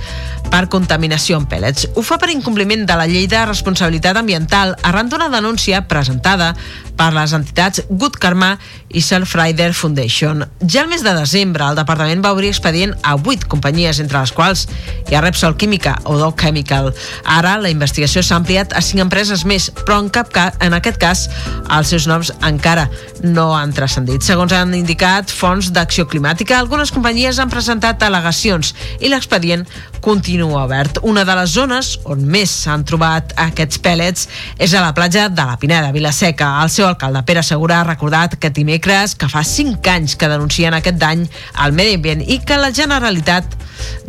per 0.50 0.66
contaminació 0.74 1.38
amb 1.38 1.54
pèl·lets. 1.54 1.92
Ho 1.94 2.02
fa 2.02 2.18
per 2.18 2.32
incompliment 2.34 2.88
de 2.90 2.98
la 2.98 3.06
llei 3.06 3.30
de 3.30 3.46
responsabilitat 3.46 4.18
ambiental 4.18 4.74
arran 4.90 5.14
d'una 5.14 5.30
denúncia 5.30 5.86
presentada 5.86 6.56
per 6.98 7.14
les 7.14 7.38
entitats 7.38 7.86
Good 7.90 8.18
Karma 8.20 8.56
i 8.90 9.02
Self-Rider 9.02 9.74
Foundation. 9.74 10.46
Ja 10.66 10.82
el 10.82 10.90
mes 10.90 11.04
de 11.06 11.14
desembre, 11.14 11.66
el 11.68 11.78
departament 11.78 12.24
va 12.26 12.32
obrir 12.34 12.50
expedient 12.50 12.96
a 13.04 13.16
8 13.16 13.48
companyies, 13.48 14.00
entre 14.02 14.20
les 14.20 14.34
quals 14.34 14.66
hi 15.10 15.16
ha 15.16 15.22
Repsol 15.22 15.58
Química 15.58 15.96
o 16.10 16.18
Dow 16.18 16.34
Chemical. 16.40 16.92
Ara 17.24 17.58
la 17.62 17.70
investigació 17.70 18.24
s'ha 18.26 18.40
ampliat 18.40 18.74
a 18.74 18.82
5 18.82 19.06
empreses 19.06 19.46
més, 19.46 19.70
però 19.86 20.00
en 20.02 20.10
cap 20.10 20.32
cas, 20.34 20.58
en 20.66 20.74
aquest 20.74 20.98
cas 21.02 21.28
els 21.70 21.94
seus 21.94 22.08
noms 22.10 22.34
encara 22.42 22.88
no 23.22 23.52
han 23.56 23.74
transcendit. 23.78 24.26
Segons 24.26 24.54
han 24.56 24.74
indicat 24.74 25.30
fons 25.30 25.70
d'acció 25.76 26.08
climàtica, 26.10 26.58
algunes 26.58 26.94
companyies 26.96 27.40
han 27.40 27.54
presentat 27.54 28.02
al·legacions 28.04 28.74
i 29.00 29.14
l'expedient 29.14 29.68
continua 30.02 30.64
obert. 30.66 31.02
Una 31.04 31.26
de 31.28 31.36
les 31.36 31.54
zones 31.54 31.92
on 32.10 32.24
més 32.26 32.50
s'han 32.64 32.86
trobat 32.88 33.36
aquests 33.38 33.82
pèl·lets 33.84 34.28
és 34.58 34.74
a 34.74 34.82
la 34.82 34.96
platja 34.98 35.28
de 35.30 35.46
la 35.46 35.60
Pineda, 35.60 35.92
Vilaseca. 35.94 36.56
El 36.64 36.72
seu 36.74 36.88
alcalde 36.88 37.22
Pere 37.28 37.44
Segura 37.44 37.82
ha 37.82 37.88
recordat 37.88 38.38
que 38.40 38.50
dimecres 38.50 38.79
que 39.20 39.30
fa 39.32 39.44
5 39.44 39.94
anys 39.94 40.18
que 40.20 40.32
denuncien 40.32 40.76
aquest 40.78 41.00
dany 41.02 41.28
al 41.54 41.76
medi 41.78 42.00
ambient 42.00 42.26
i 42.26 42.42
que 42.44 42.60
la 42.60 42.74
Generalitat 42.76 43.58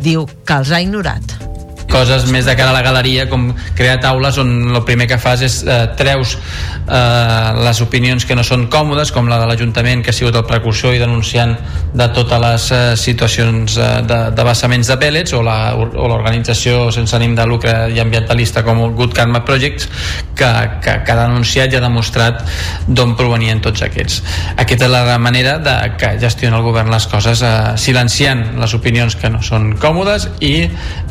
diu 0.01 0.27
que 0.45 0.59
els 0.61 0.71
ha 0.71 0.81
ignorat 0.83 1.50
coses 1.91 2.25
més 2.31 2.47
de 2.47 2.55
cara 2.55 2.71
a 2.71 2.75
la 2.75 2.83
galeria 2.85 3.27
com 3.29 3.49
crear 3.77 3.99
taules 4.01 4.37
on 4.41 4.51
el 4.71 4.81
primer 4.87 5.07
que 5.11 5.19
fas 5.21 5.43
és 5.45 5.59
eh, 5.65 5.81
treus 5.99 6.37
eh, 6.37 7.61
les 7.61 7.81
opinions 7.83 8.25
que 8.25 8.37
no 8.37 8.45
són 8.47 8.67
còmodes 8.71 9.11
com 9.11 9.29
la 9.29 9.39
de 9.41 9.49
l'Ajuntament 9.49 10.03
que 10.05 10.13
ha 10.13 10.15
sigut 10.15 10.37
el 10.39 10.47
precursor 10.47 10.95
i 10.95 11.01
denunciant 11.01 11.57
de 11.93 12.07
totes 12.15 12.41
les 12.45 12.67
eh, 12.71 12.81
situacions 12.99 13.77
eh, 13.77 13.89
de, 14.07 14.19
de 14.35 14.47
vessaments 14.47 14.91
de 14.91 14.97
pèl·lets 15.01 15.35
o 15.35 15.43
l'organització 15.43 16.87
sense 16.95 17.15
ànim 17.17 17.35
de 17.37 17.45
lucre 17.49 17.75
i 17.91 17.99
ambientalista 18.03 18.63
com 18.67 18.81
el 18.85 18.95
Good 18.97 19.15
Karma 19.17 19.43
Project 19.47 19.87
que, 20.35 20.51
que, 20.81 20.97
que 21.05 21.13
ha 21.13 21.19
denunciat 21.25 21.73
i 21.73 21.79
ha 21.79 21.83
demostrat 21.83 22.41
d'on 22.87 23.15
provenien 23.19 23.61
tots 23.63 23.83
aquests. 23.85 24.21
Aquesta 24.61 24.87
és 24.87 24.93
la 24.93 25.19
manera 25.21 25.57
de 25.61 25.75
que 25.99 26.15
gestiona 26.21 26.59
el 26.59 26.65
govern 26.65 26.91
les 26.93 27.07
coses 27.11 27.43
eh, 27.43 27.53
silenciant 27.81 28.45
les 28.61 28.75
opinions 28.77 29.17
que 29.19 29.31
no 29.31 29.43
són 29.45 29.73
còmodes 29.81 30.29
i 30.39 30.55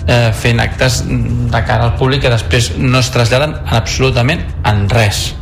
eh, 0.07 0.31
fent 0.37 0.61
actes 0.63 1.03
de 1.07 1.65
cara 1.67 1.91
al 1.91 1.97
públic 2.01 2.25
que 2.25 2.33
després 2.33 2.73
no 2.79 3.01
es 3.01 3.13
traslladen 3.15 3.57
absolutament 3.81 4.47
en 4.65 4.89
res. 4.93 5.40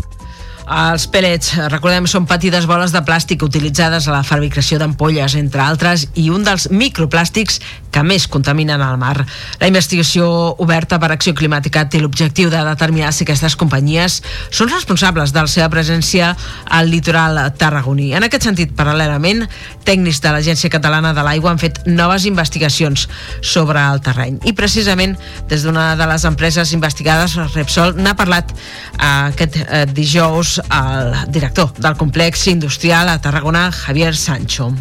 Els 0.68 1.06
pellets, 1.08 1.54
recordem, 1.72 2.04
són 2.04 2.26
petites 2.28 2.66
boles 2.68 2.92
de 2.92 3.00
plàstic 3.00 3.40
utilitzades 3.46 4.04
a 4.04 4.12
la 4.12 4.24
fabricació 4.26 4.76
d'ampolles, 4.76 5.32
entre 5.40 5.62
altres, 5.64 6.04
i 6.20 6.26
un 6.28 6.42
dels 6.44 6.66
microplàstics 6.68 7.56
que 7.88 8.02
més 8.04 8.26
contaminen 8.28 8.82
el 8.84 8.98
mar. 9.00 9.24
La 9.62 9.70
investigació 9.70 10.26
oberta 10.60 10.98
per 11.00 11.08
Acció 11.14 11.32
Climàtica 11.32 11.86
té 11.88 12.02
l'objectiu 12.02 12.50
de 12.52 12.60
determinar 12.66 13.14
si 13.16 13.24
aquestes 13.24 13.56
companyies 13.56 14.18
són 14.52 14.68
responsables 14.68 15.32
de 15.32 15.46
la 15.46 15.48
seva 15.48 15.70
presència 15.72 16.34
al 16.68 16.92
litoral 16.92 17.40
tarragoní. 17.56 18.10
En 18.12 18.28
aquest 18.28 18.44
sentit, 18.50 18.76
paral·lelament, 18.76 19.46
tècnics 19.88 20.20
de 20.20 20.34
l'Agència 20.36 20.72
Catalana 20.72 21.14
de 21.16 21.24
l'Aigua 21.24 21.54
han 21.54 21.62
fet 21.62 21.80
noves 21.88 22.28
investigacions 22.28 23.06
sobre 23.40 23.80
el 23.80 24.04
terreny. 24.04 24.36
I 24.44 24.52
precisament 24.52 25.16
des 25.48 25.64
d'una 25.64 25.94
de 25.96 26.12
les 26.12 26.28
empreses 26.28 26.76
investigades, 26.76 27.38
Repsol, 27.56 27.96
n'ha 27.96 28.12
parlat 28.20 28.52
eh, 28.52 29.32
aquest 29.32 29.62
eh, 29.64 29.84
dijous 29.96 30.57
al 30.68 31.30
director 31.32 31.72
del 31.78 31.96
complex 31.96 32.46
industrial 32.48 33.08
a 33.08 33.20
Tarragona, 33.20 33.70
Javier 33.72 34.14
Sancho 34.16 34.72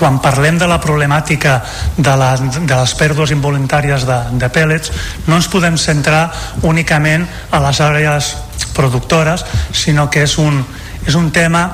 quan 0.00 0.16
parlem 0.24 0.56
de 0.56 0.64
la 0.64 0.78
problemàtica 0.80 1.58
de, 1.96 2.12
la, 2.16 2.30
de 2.40 2.76
les 2.76 2.92
pèrdues 2.96 3.34
involuntàries 3.34 4.06
de, 4.08 4.18
de 4.40 4.48
pèl·lets 4.48 4.92
no 5.26 5.36
ens 5.36 5.48
podem 5.52 5.76
centrar 5.76 6.30
únicament 6.64 7.26
a 7.52 7.60
les 7.66 7.80
àrees 7.84 8.30
productores 8.76 9.44
sinó 9.76 10.08
que 10.08 10.24
és 10.24 10.38
un, 10.40 10.62
és 11.04 11.16
un 11.18 11.28
tema 11.34 11.66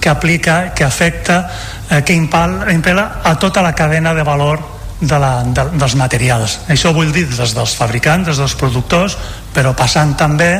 que 0.00 0.12
aplica, 0.12 0.74
que 0.76 0.84
afecta 0.84 1.40
eh, 1.88 2.02
que 2.04 2.12
impela 2.14 3.06
a 3.24 3.38
tota 3.38 3.64
la 3.64 3.72
cadena 3.74 4.12
de 4.14 4.28
valor 4.28 4.60
de 5.00 5.18
la, 5.18 5.42
de, 5.44 5.64
dels 5.80 5.96
materials. 5.96 6.58
Això 6.68 6.92
vull 6.92 7.12
dir 7.12 7.24
des 7.30 7.54
dels 7.56 7.74
fabricants, 7.76 8.28
des 8.28 8.40
dels 8.40 8.56
productors, 8.60 9.16
però 9.54 9.72
passant 9.76 10.12
també 10.20 10.58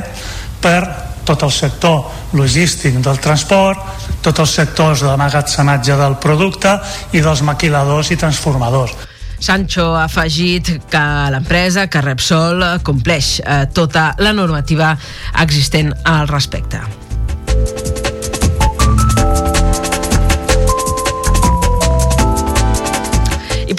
per 0.61 0.81
tot 1.25 1.44
el 1.46 1.53
sector 1.53 2.05
logístic 2.35 2.96
del 3.05 3.20
transport, 3.23 3.83
tots 4.25 4.42
els 4.42 4.57
sectors 4.62 5.05
de 5.07 5.14
magatzematge 5.20 5.96
del 6.01 6.16
producte 6.23 6.75
i 7.12 7.23
dels 7.23 7.44
maquiladors 7.46 8.11
i 8.11 8.18
transformadors. 8.20 8.96
Sancho 9.40 9.94
ha 9.96 10.05
afegit 10.05 10.75
que 10.92 11.05
l'empresa, 11.33 11.87
que 11.88 12.03
Repsol, 12.05 12.64
compleix 12.85 13.38
eh, 13.40 13.62
tota 13.73 14.11
la 14.20 14.35
normativa 14.37 14.92
existent 15.40 15.94
al 16.05 16.29
respecte. 16.29 16.83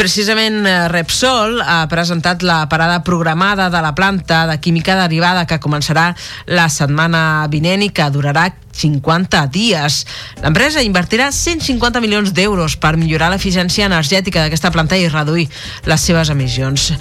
Precisament 0.02 0.66
eh, 0.66 0.88
Repsol 0.90 1.60
ha 1.62 1.84
presentat 1.86 2.42
la 2.42 2.64
parada 2.70 3.04
programada 3.06 3.68
de 3.70 3.82
la 3.86 3.94
planta 3.94 4.48
de 4.50 4.58
química 4.58 4.96
derivada 4.98 5.46
que 5.46 5.60
començarà 5.62 6.08
la 6.50 6.66
setmana 6.74 7.46
vinent 7.54 7.84
i 7.86 7.92
que 7.94 8.08
durarà 8.10 8.48
50 8.82 9.44
dies. 9.54 10.00
L'empresa 10.42 10.82
invertirà 10.82 11.30
150 11.36 12.02
milions 12.02 12.34
d'euros 12.34 12.80
per 12.82 12.96
millorar 12.98 13.30
l'eficiència 13.30 13.86
energètica 13.86 14.42
d'aquesta 14.42 14.72
planta 14.74 14.98
i 14.98 15.12
reduir 15.12 15.46
les 15.86 16.08
seves 16.10 16.34
emissions 16.34 16.94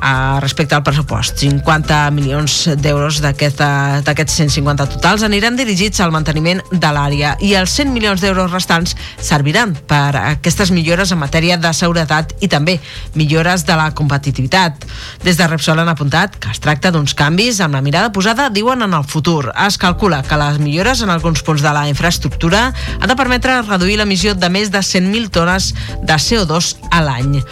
a, 0.00 0.40
respecte 0.40 0.74
al 0.74 0.82
pressupost. 0.82 1.38
50 1.40 1.98
milions 2.14 2.56
d'euros 2.80 3.20
d'aquests 3.24 4.36
150 4.36 4.86
totals 4.96 5.24
aniran 5.26 5.56
dirigits 5.56 6.00
al 6.00 6.12
manteniment 6.14 6.62
de 6.70 6.90
l'àrea 6.94 7.34
i 7.44 7.54
els 7.58 7.74
100 7.76 7.92
milions 7.94 8.22
d'euros 8.22 8.52
restants 8.52 8.96
serviran 9.18 9.74
per 9.88 10.16
aquestes 10.20 10.72
millores 10.74 11.12
en 11.12 11.20
matèria 11.22 11.58
de 11.60 11.72
seguretat 11.76 12.34
i 12.40 12.48
també 12.48 12.78
millores 13.14 13.66
de 13.66 13.76
la 13.78 13.90
competitivitat. 13.96 14.84
Des 15.24 15.38
de 15.38 15.48
Repsol 15.48 15.80
han 15.82 15.92
apuntat 15.92 16.38
que 16.40 16.52
es 16.52 16.62
tracta 16.62 16.92
d'uns 16.94 17.14
canvis 17.18 17.60
amb 17.64 17.76
la 17.76 17.82
mirada 17.84 18.12
posada, 18.12 18.50
diuen, 18.50 18.82
en 18.82 18.94
el 18.94 19.04
futur. 19.04 19.52
Es 19.66 19.78
calcula 19.78 20.22
que 20.22 20.38
les 20.40 20.58
millores 20.58 21.02
en 21.02 21.10
alguns 21.10 21.42
punts 21.42 21.62
de 21.62 21.72
la 21.72 21.88
infraestructura 21.88 22.72
han 23.00 23.08
de 23.08 23.16
permetre 23.16 23.60
reduir 23.62 23.98
l'emissió 23.98 24.34
de 24.34 24.50
més 24.50 24.70
de 24.74 24.82
100.000 24.82 25.30
tones 25.34 25.72
de 26.02 26.20
CO2 26.20 26.74
a 26.90 27.02
l'any. 27.04 27.42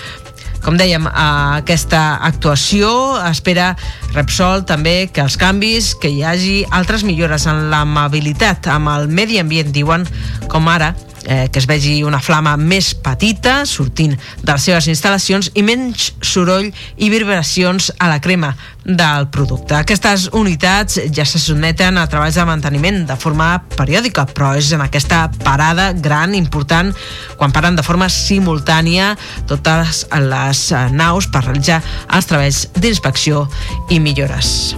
Com 0.63 0.77
dèiem, 0.79 1.09
aquesta 1.11 2.01
actuació 2.23 2.89
espera 3.27 3.73
Repsol 4.15 4.63
també 4.69 5.09
que 5.11 5.25
els 5.25 5.35
canvis, 5.41 5.93
que 5.99 6.11
hi 6.13 6.23
hagi 6.23 6.59
altres 6.71 7.03
millores 7.03 7.49
en 7.51 7.67
l'amabilitat 7.73 8.71
amb 8.71 8.93
el 8.95 9.09
medi 9.11 9.41
ambient, 9.43 9.73
diuen, 9.75 10.07
com 10.53 10.71
ara 10.71 10.93
eh, 11.25 11.49
que 11.53 11.59
es 11.59 11.67
vegi 11.67 12.03
una 12.05 12.21
flama 12.21 12.57
més 12.57 12.93
petita 12.95 13.63
sortint 13.69 14.15
de 14.17 14.53
les 14.53 14.67
seves 14.69 14.89
instal·lacions 14.91 15.53
i 15.55 15.65
menys 15.67 16.13
soroll 16.25 16.71
i 16.97 17.11
vibracions 17.13 17.93
a 17.99 18.11
la 18.11 18.21
crema 18.23 18.53
del 18.85 19.29
producte. 19.31 19.77
Aquestes 19.79 20.29
unitats 20.35 20.99
ja 21.15 21.27
se 21.29 21.39
sotmeten 21.39 21.99
a 21.99 22.09
treballs 22.11 22.39
de 22.39 22.47
manteniment 22.49 23.03
de 23.07 23.17
forma 23.17 23.53
periòdica, 23.77 24.27
però 24.35 24.53
és 24.59 24.73
en 24.75 24.83
aquesta 24.83 25.25
parada 25.45 25.93
gran, 25.93 26.35
important, 26.35 26.93
quan 27.39 27.55
paren 27.55 27.79
de 27.79 27.87
forma 27.87 28.11
simultània 28.11 29.13
totes 29.51 30.07
les 30.27 30.67
eh, 30.73 30.85
naus 30.91 31.31
per 31.31 31.47
realitzar 31.47 31.83
els 32.11 32.31
treballs 32.31 32.67
d'inspecció 32.79 33.47
i 33.91 34.03
millores. 34.03 34.73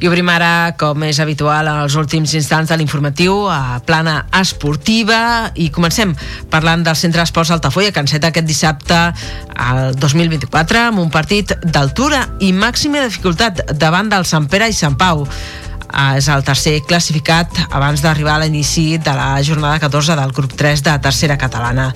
I 0.00 0.08
obrim 0.08 0.30
ara, 0.32 0.72
com 0.80 1.02
és 1.04 1.18
habitual, 1.20 1.66
els 1.82 1.92
últims 2.00 2.32
instants 2.32 2.70
de 2.72 2.76
l'informatiu 2.80 3.34
a 3.52 3.82
plana 3.84 4.14
esportiva 4.38 5.50
i 5.60 5.66
comencem 5.68 6.14
parlant 6.48 6.86
del 6.86 6.96
Centre 6.96 7.20
Esports 7.20 7.52
Altafolla, 7.52 7.92
que 7.92 8.00
enceta 8.00 8.30
aquest 8.30 8.48
dissabte 8.48 8.96
al 9.60 9.92
2024 10.00 10.86
amb 10.86 11.04
un 11.04 11.12
partit 11.12 11.52
d'altura 11.68 12.22
i 12.40 12.54
màxima 12.56 13.04
dificultat 13.04 13.60
davant 13.76 14.08
del 14.08 14.24
Sant 14.24 14.48
Pere 14.48 14.70
i 14.72 14.78
Sant 14.78 14.96
Pau 14.96 15.26
és 16.16 16.28
el 16.30 16.44
tercer 16.46 16.78
classificat 16.86 17.56
abans 17.70 18.02
d'arribar 18.02 18.36
a 18.36 18.42
l'inici 18.44 18.98
de 18.98 19.14
la 19.16 19.42
jornada 19.46 19.80
14 19.82 20.16
del 20.18 20.32
grup 20.32 20.54
3 20.58 20.82
de 20.86 20.96
tercera 21.02 21.36
catalana. 21.38 21.90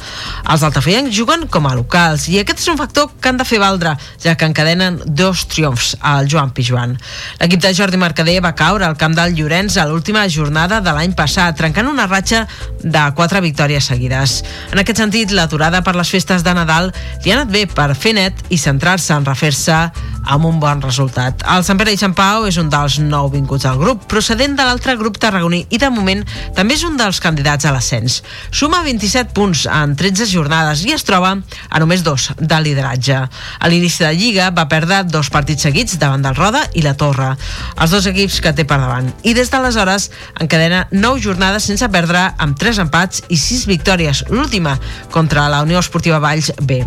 Els 0.51 0.65
altafollencs 0.67 1.15
juguen 1.15 1.47
com 1.49 1.67
a 1.67 1.75
locals 1.77 2.29
i 2.33 2.39
aquest 2.41 2.63
és 2.63 2.71
un 2.73 2.79
factor 2.81 3.11
que 3.21 3.31
han 3.31 3.39
de 3.41 3.47
fer 3.49 3.61
valdre, 3.63 3.95
ja 4.23 4.35
que 4.37 4.49
encadenen 4.49 5.01
dos 5.07 5.47
triomfs 5.51 5.95
al 6.01 6.29
Joan 6.31 6.53
Pijuan. 6.57 6.97
L'equip 7.41 7.63
de 7.63 7.75
Jordi 7.75 8.01
Mercader 8.01 8.41
va 8.45 8.55
caure 8.59 8.87
al 8.87 8.99
camp 9.01 9.15
del 9.17 9.37
Llorenç 9.39 9.79
a 9.79 9.87
l'última 9.89 10.27
jornada 10.29 10.81
de 10.81 10.95
l'any 10.95 11.15
passat, 11.17 11.57
trencant 11.59 11.91
una 11.91 12.09
ratxa 12.11 12.45
de 12.83 13.05
quatre 13.15 13.43
victòries 13.45 13.91
seguides. 13.93 14.41
En 14.73 14.83
aquest 14.83 15.01
sentit, 15.03 15.35
l'aturada 15.35 15.83
per 15.85 15.97
les 15.97 16.11
festes 16.11 16.45
de 16.45 16.55
Nadal 16.57 16.91
li 17.25 17.33
ha 17.33 17.39
anat 17.41 17.53
bé 17.53 17.67
per 17.71 17.93
fer 17.95 18.15
net 18.19 18.45
i 18.51 18.59
centrar-se 18.61 19.15
en 19.15 19.27
refer-se 19.29 19.79
amb 20.25 20.47
un 20.49 20.59
bon 20.61 20.81
resultat. 20.81 21.45
El 21.55 21.65
Sant 21.67 21.79
Pere 21.81 21.93
i 21.93 22.01
Sant 22.01 22.15
Pau 22.17 22.47
és 22.49 22.57
un 22.61 22.71
dels 22.73 22.99
nou 23.03 23.29
vinguts 23.33 23.67
al 23.69 23.79
grup, 23.81 23.84
procedent 24.09 24.57
de 24.57 24.65
l'altre 24.65 24.97
grup 24.97 25.19
tarragoní 25.21 25.65
i 25.71 25.79
de 25.79 25.91
moment 25.93 26.23
també 26.57 26.77
és 26.79 26.85
un 26.87 26.97
dels 26.97 27.21
candidats 27.21 27.67
a 27.69 27.73
l'ascens. 27.75 28.23
Suma 28.51 28.83
27 28.87 29.35
punts 29.37 29.67
en 29.71 29.95
13 29.99 30.27
jornades 30.31 30.85
i 30.89 30.95
es 30.97 31.05
troba 31.05 31.35
a 31.69 31.83
només 31.83 32.05
dos 32.07 32.31
de 32.39 32.61
lideratge. 32.65 33.19
A 33.25 33.69
l'inici 33.69 34.05
de 34.05 34.13
Lliga 34.17 34.51
va 34.55 34.67
perdre 34.71 35.03
dos 35.05 35.31
partits 35.31 35.67
seguits 35.69 35.99
davant 36.01 36.25
del 36.25 36.37
Roda 36.39 36.65
i 36.75 36.83
la 36.85 36.97
Torre, 36.97 37.35
els 37.77 37.95
dos 37.95 38.09
equips 38.11 38.41
que 38.41 38.55
té 38.57 38.65
per 38.65 38.81
davant. 38.81 39.11
I 39.23 39.35
des 39.37 39.51
d'aleshores 39.53 40.11
encadena 40.41 40.87
9 40.93 41.21
jornades 41.21 41.69
sense 41.69 41.89
perdre 41.93 42.31
amb 42.39 42.59
3 42.59 42.81
empats 42.87 43.25
i 43.29 43.39
6 43.41 43.67
victòries, 43.71 44.25
l'última 44.31 44.79
contra 45.11 45.49
la 45.53 45.63
Unió 45.67 45.83
Esportiva 45.83 46.21
Valls 46.23 46.53
B. 46.63 46.81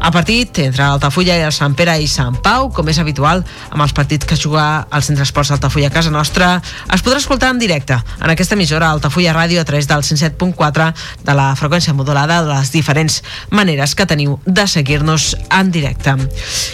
A 0.00 0.10
partit 0.12 0.58
entre 0.62 0.84
Altafulla 0.84 1.38
i 1.38 1.44
el 1.46 1.54
Sant 1.54 1.74
Pere 1.78 1.96
i 2.02 2.06
Sant 2.10 2.36
Pau 2.44 2.68
com 2.74 2.88
és 2.92 2.98
habitual 3.00 3.42
amb 3.70 3.82
els 3.82 3.94
partits 3.96 4.26
que 4.28 4.36
juga 4.36 4.86
al 4.90 5.02
Centre 5.06 5.24
Esports 5.24 5.50
Altafulla 5.54 5.88
a 5.88 5.94
casa 5.94 6.10
nostra, 6.10 6.25
es 6.26 7.02
podrà 7.04 7.18
escoltar 7.20 7.50
en 7.52 7.58
directe 7.58 7.94
en 7.94 8.30
aquesta 8.32 8.56
emissora 8.56 8.88
Altafulla 8.90 9.34
Ràdio 9.34 9.60
a 9.60 9.64
través 9.64 9.86
del 9.86 10.02
107.4 10.02 10.86
de 11.22 11.34
la 11.36 11.52
freqüència 11.54 11.94
modulada 11.94 12.40
de 12.42 12.50
les 12.50 12.72
diferents 12.74 13.20
maneres 13.50 13.94
que 13.94 14.06
teniu 14.10 14.38
de 14.44 14.66
seguir-nos 14.66 15.36
en 15.54 15.70
directe. 15.70 16.16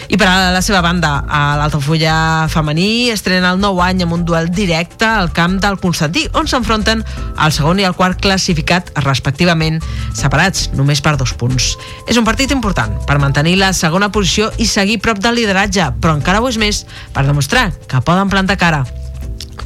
I 0.08 0.16
per 0.16 0.28
a 0.30 0.52
la 0.54 0.62
seva 0.64 0.80
banda, 0.80 1.24
a 1.28 1.56
l'Altafulla 1.60 2.48
femení 2.52 3.10
estrena 3.12 3.52
el 3.52 3.60
nou 3.60 3.82
any 3.84 4.02
amb 4.06 4.16
un 4.16 4.24
duel 4.24 4.48
directe 4.50 5.06
al 5.06 5.32
camp 5.36 5.58
del 5.60 5.78
Constantí, 5.82 6.24
on 6.32 6.48
s'enfronten 6.48 7.04
el 7.36 7.52
segon 7.52 7.82
i 7.82 7.88
el 7.88 7.98
quart 7.98 8.22
classificat 8.22 8.94
respectivament, 9.04 9.82
separats 10.16 10.70
només 10.78 11.04
per 11.04 11.18
dos 11.20 11.36
punts. 11.36 11.74
És 12.08 12.16
un 12.16 12.28
partit 12.28 12.54
important 12.56 12.98
per 13.06 13.20
mantenir 13.20 13.58
la 13.60 13.74
segona 13.76 14.12
posició 14.12 14.50
i 14.58 14.66
seguir 14.66 15.02
prop 15.02 15.20
del 15.20 15.36
lideratge, 15.42 15.92
però 16.00 16.16
encara 16.16 16.40
ho 16.40 16.48
és 16.48 16.60
més 16.60 16.84
per 17.12 17.26
demostrar 17.28 17.70
que 17.88 18.00
poden 18.00 18.32
plantar 18.32 18.60
cara 18.60 18.84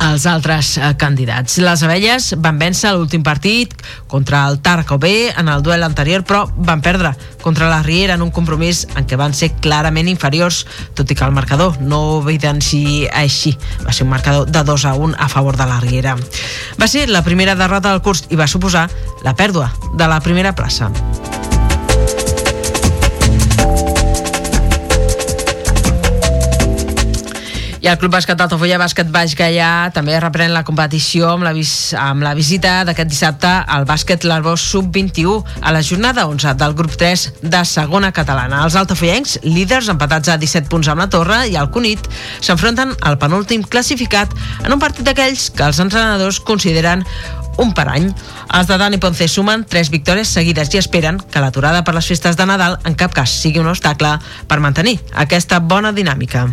els 0.04 0.26
altres 0.26 0.76
eh, 0.78 0.90
candidats. 0.98 1.58
Les 1.62 1.82
abelles 1.86 2.32
van 2.42 2.58
vèncer 2.60 2.92
l'últim 2.94 3.24
partit 3.26 3.72
contra 4.10 4.44
el 4.48 4.60
Tarco 4.60 4.98
B 4.98 5.30
en 5.30 5.48
el 5.48 5.62
duel 5.62 5.86
anterior, 5.86 6.24
però 6.24 6.44
van 6.56 6.82
perdre 6.84 7.14
contra 7.42 7.68
la 7.70 7.82
Riera 7.82 8.14
en 8.14 8.22
un 8.22 8.32
compromís 8.34 8.86
en 8.96 9.06
què 9.06 9.16
van 9.16 9.34
ser 9.34 9.52
clarament 9.62 10.08
inferiors, 10.10 10.64
tot 10.94 11.10
i 11.10 11.16
que 11.16 11.24
el 11.24 11.34
marcador 11.36 11.80
no 11.80 12.02
ho 12.02 12.20
evidenci 12.22 13.06
així. 13.12 13.56
Va 13.86 13.92
ser 13.92 14.06
un 14.06 14.14
marcador 14.14 14.50
de 14.50 14.64
2 14.64 14.84
a 14.84 14.94
1 14.94 15.16
a 15.18 15.28
favor 15.28 15.56
de 15.56 15.66
la 15.66 15.80
Riera. 15.80 16.16
Va 16.80 16.88
ser 16.88 17.08
la 17.08 17.24
primera 17.24 17.54
derrota 17.54 17.92
del 17.92 18.02
curs 18.02 18.26
i 18.30 18.36
va 18.36 18.50
suposar 18.50 18.88
la 19.24 19.36
pèrdua 19.36 19.72
de 19.94 20.08
la 20.08 20.20
primera 20.20 20.54
plaça. 20.54 20.90
I 27.86 27.88
el 27.92 28.00
Club 28.02 28.16
Bàsquet 28.16 28.34
d'Altafulla 28.34 28.80
Bàsquet 28.82 29.10
Baix 29.14 29.36
Gaià 29.38 29.92
també 29.94 30.16
reprèn 30.18 30.50
la 30.50 30.64
competició 30.66 31.28
amb 31.36 31.46
la, 31.46 31.52
vis 31.54 31.92
amb 31.94 32.24
la 32.26 32.32
visita 32.34 32.80
d'aquest 32.82 33.12
dissabte 33.12 33.46
al 33.46 33.86
bàsquet 33.86 34.26
L'Arbós 34.26 34.64
Sub-21 34.72 35.36
a 35.62 35.70
la 35.70 35.84
jornada 35.86 36.24
11 36.26 36.56
del 36.58 36.74
grup 36.74 36.96
3 36.98 37.28
de 37.46 37.60
segona 37.62 38.10
catalana. 38.10 38.64
Els 38.66 38.74
altafollencs, 38.74 39.36
líders 39.46 39.86
empatats 39.94 40.34
a 40.34 40.34
17 40.34 40.66
punts 40.72 40.90
amb 40.90 41.04
la 41.04 41.06
Torre 41.14 41.44
i 41.46 41.54
el 41.54 41.70
Cunit, 41.70 42.10
s'enfronten 42.42 42.90
al 43.06 43.20
penúltim 43.22 43.62
classificat 43.62 44.34
en 44.64 44.74
un 44.74 44.82
partit 44.82 45.06
d'aquells 45.06 45.52
que 45.54 45.70
els 45.70 45.78
entrenadors 45.78 46.42
consideren 46.42 47.06
un 47.62 47.70
per 47.70 47.86
any. 47.86 48.10
Els 48.50 48.66
de 48.66 48.82
Dani 48.82 48.98
Ponce 48.98 49.30
sumen 49.30 49.62
tres 49.62 49.94
victòries 49.94 50.34
seguides 50.34 50.74
i 50.74 50.82
esperen 50.82 51.22
que 51.22 51.44
l'aturada 51.44 51.86
per 51.86 51.94
les 51.94 52.10
festes 52.10 52.34
de 52.34 52.50
Nadal 52.50 52.80
en 52.82 52.98
cap 52.98 53.14
cas 53.14 53.30
sigui 53.30 53.62
un 53.62 53.70
obstacle 53.70 54.16
per 54.50 54.58
mantenir 54.58 54.98
aquesta 55.14 55.62
bona 55.62 55.94
dinàmica. 55.94 56.48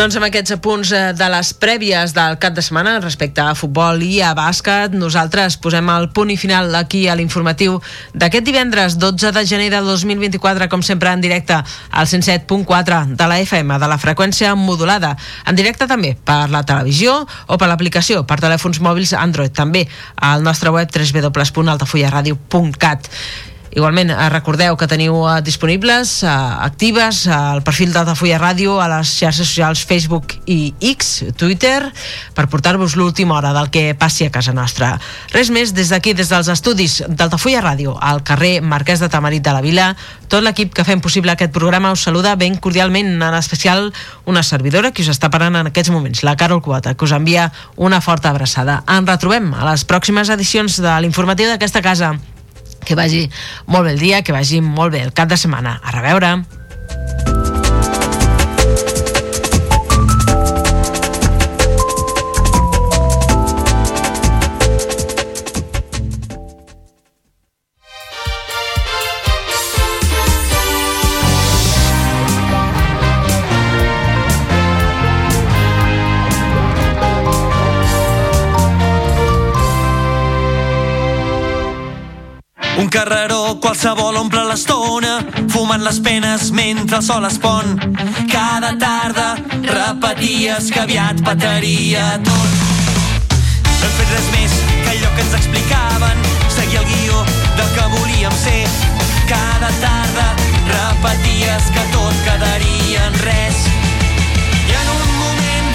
Doncs 0.00 0.16
amb 0.16 0.24
aquests 0.30 0.54
apunts 0.54 0.94
eh, 0.96 1.10
de 1.12 1.26
les 1.28 1.50
prèvies 1.60 2.14
del 2.16 2.38
cap 2.40 2.54
de 2.56 2.62
setmana 2.64 2.94
respecte 3.02 3.42
a 3.44 3.52
futbol 3.52 4.00
i 4.00 4.22
a 4.24 4.30
bàsquet, 4.32 4.94
nosaltres 4.96 5.60
posem 5.60 5.84
el 5.92 6.08
punt 6.16 6.32
i 6.32 6.40
final 6.40 6.72
aquí 6.78 7.02
a 7.04 7.12
l'informatiu 7.18 7.76
d'aquest 8.16 8.46
divendres 8.46 8.96
12 8.96 9.28
de 9.36 9.42
gener 9.44 9.68
de 9.74 9.82
2024, 9.84 10.70
com 10.72 10.80
sempre 10.80 11.12
en 11.12 11.20
directe 11.20 11.52
al 11.52 12.08
107.4 12.08 13.12
de 13.12 13.28
la 13.28 13.44
FM, 13.44 13.76
de 13.76 13.92
la 13.92 14.00
freqüència 14.00 14.56
modulada, 14.56 15.20
en 15.44 15.52
directe 15.60 15.84
també 15.84 16.16
per 16.16 16.48
la 16.48 16.64
televisió 16.64 17.28
o 17.44 17.60
per 17.60 17.68
l'aplicació 17.68 18.24
per 18.24 18.40
telèfons 18.40 18.80
mòbils 18.80 19.12
Android, 19.20 19.52
també 19.52 19.84
al 20.16 20.40
nostre 20.48 20.72
web 20.72 20.88
www.altafullaradio.cat. 20.88 23.04
Igualment, 23.70 24.10
eh, 24.10 24.28
recordeu 24.30 24.74
que 24.74 24.88
teniu 24.90 25.14
eh, 25.30 25.42
disponibles, 25.46 26.24
eh, 26.24 26.28
actives, 26.28 27.22
el 27.30 27.62
perfil 27.62 27.92
d'Altafulla 27.94 28.40
Ràdio 28.42 28.80
a 28.82 28.88
les 28.90 29.12
xarxes 29.14 29.46
socials 29.46 29.84
Facebook 29.86 30.34
i 30.50 30.74
X, 30.80 31.22
Twitter, 31.38 31.92
per 32.34 32.48
portar-vos 32.50 32.96
l'última 32.98 33.36
hora 33.38 33.52
del 33.54 33.70
que 33.70 33.94
passi 33.94 34.26
a 34.26 34.32
casa 34.34 34.50
nostra. 34.52 34.96
Res 35.30 35.52
més, 35.54 35.70
des 35.70 35.92
d'aquí, 35.94 36.16
des 36.18 36.32
dels 36.32 36.50
estudis 36.50 36.96
d'Altafulla 37.06 37.62
Ràdio, 37.62 37.94
al 37.94 38.24
carrer 38.26 38.58
Marquès 38.60 38.98
de 38.98 39.08
Tamarit 39.08 39.46
de 39.46 39.54
la 39.54 39.62
Vila, 39.62 39.94
tot 40.26 40.42
l'equip 40.42 40.74
que 40.74 40.84
fem 40.84 40.98
possible 40.98 41.30
aquest 41.30 41.54
programa 41.54 41.94
us 41.94 42.02
saluda 42.02 42.34
ben 42.34 42.58
cordialment, 42.58 43.22
en 43.22 43.38
especial 43.38 43.92
una 44.26 44.42
servidora 44.42 44.90
que 44.90 45.06
us 45.06 45.12
està 45.14 45.30
parant 45.30 45.54
en 45.54 45.70
aquests 45.70 45.94
moments, 45.94 46.24
la 46.26 46.34
Carol 46.34 46.58
Quota, 46.58 46.96
que 46.96 47.06
us 47.06 47.14
envia 47.14 47.52
una 47.76 48.02
forta 48.02 48.34
abraçada. 48.34 48.82
Ens 48.90 49.06
retrobem 49.06 49.54
a 49.54 49.62
les 49.70 49.86
pròximes 49.86 50.34
edicions 50.34 50.82
de 50.82 50.98
l'informatiu 51.06 51.54
d'aquesta 51.54 51.86
casa 51.86 52.16
que 52.84 52.96
vagi 52.98 53.26
molt 53.66 53.88
bé 53.88 53.96
el 53.96 54.00
dia, 54.00 54.22
que 54.22 54.36
vagi 54.36 54.62
molt 54.64 54.96
bé 54.96 55.04
el 55.06 55.12
cap 55.12 55.28
de 55.30 55.40
setmana. 55.40 55.80
A 55.82 55.96
reveure! 55.96 56.59
Carreró 82.90 83.60
qualsevol 83.62 84.16
omple 84.18 84.42
l'estona, 84.48 85.20
fumant 85.52 85.84
les 85.84 86.00
penes 86.02 86.50
mentre 86.50 86.98
el 86.98 87.04
sol 87.06 87.24
es 87.28 87.38
pon. 87.38 87.76
Cada 88.32 88.72
tarda 88.82 89.28
repeties 89.62 90.70
que 90.74 90.82
aviat 90.82 91.22
petaria 91.24 92.06
tot. 92.26 92.56
No 93.30 93.86
hem 93.86 93.94
fet 93.98 94.10
res 94.14 94.28
més 94.34 94.56
que 94.72 94.90
allò 94.94 95.12
que 95.14 95.24
ens 95.26 95.36
explicaven, 95.38 96.26
seguir 96.56 96.82
el 96.82 96.88
guió 96.90 97.22
del 97.60 97.70
que 97.76 97.86
volíem 97.94 98.38
ser. 98.42 98.66
Cada 99.30 99.70
tarda 99.84 100.26
repeties 100.74 101.70
que 101.76 101.86
tot 101.94 102.24
quedaria 102.26 103.06
en 103.06 103.20
res. 103.22 103.66
I 104.66 104.82
un 104.82 105.06
moment 105.20 105.70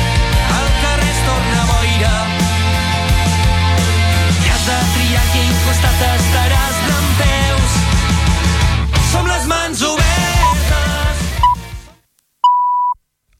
de 6.34 7.05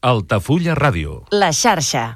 Altafulla 0.06 0.76
Ràdio. 0.78 1.24
La 1.34 1.48
xarxa. 1.50 2.12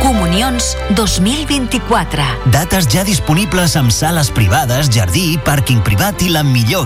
Comunions 0.00 0.70
2024. 0.96 2.24
Dates 2.54 2.88
ja 2.88 3.02
disponibles 3.04 3.74
amb 3.76 3.92
sales 3.92 4.30
privades, 4.32 4.88
jardí, 4.88 5.36
pàrquing 5.44 5.82
privat 5.84 6.24
i 6.24 6.30
la 6.32 6.40
millor 6.42 6.80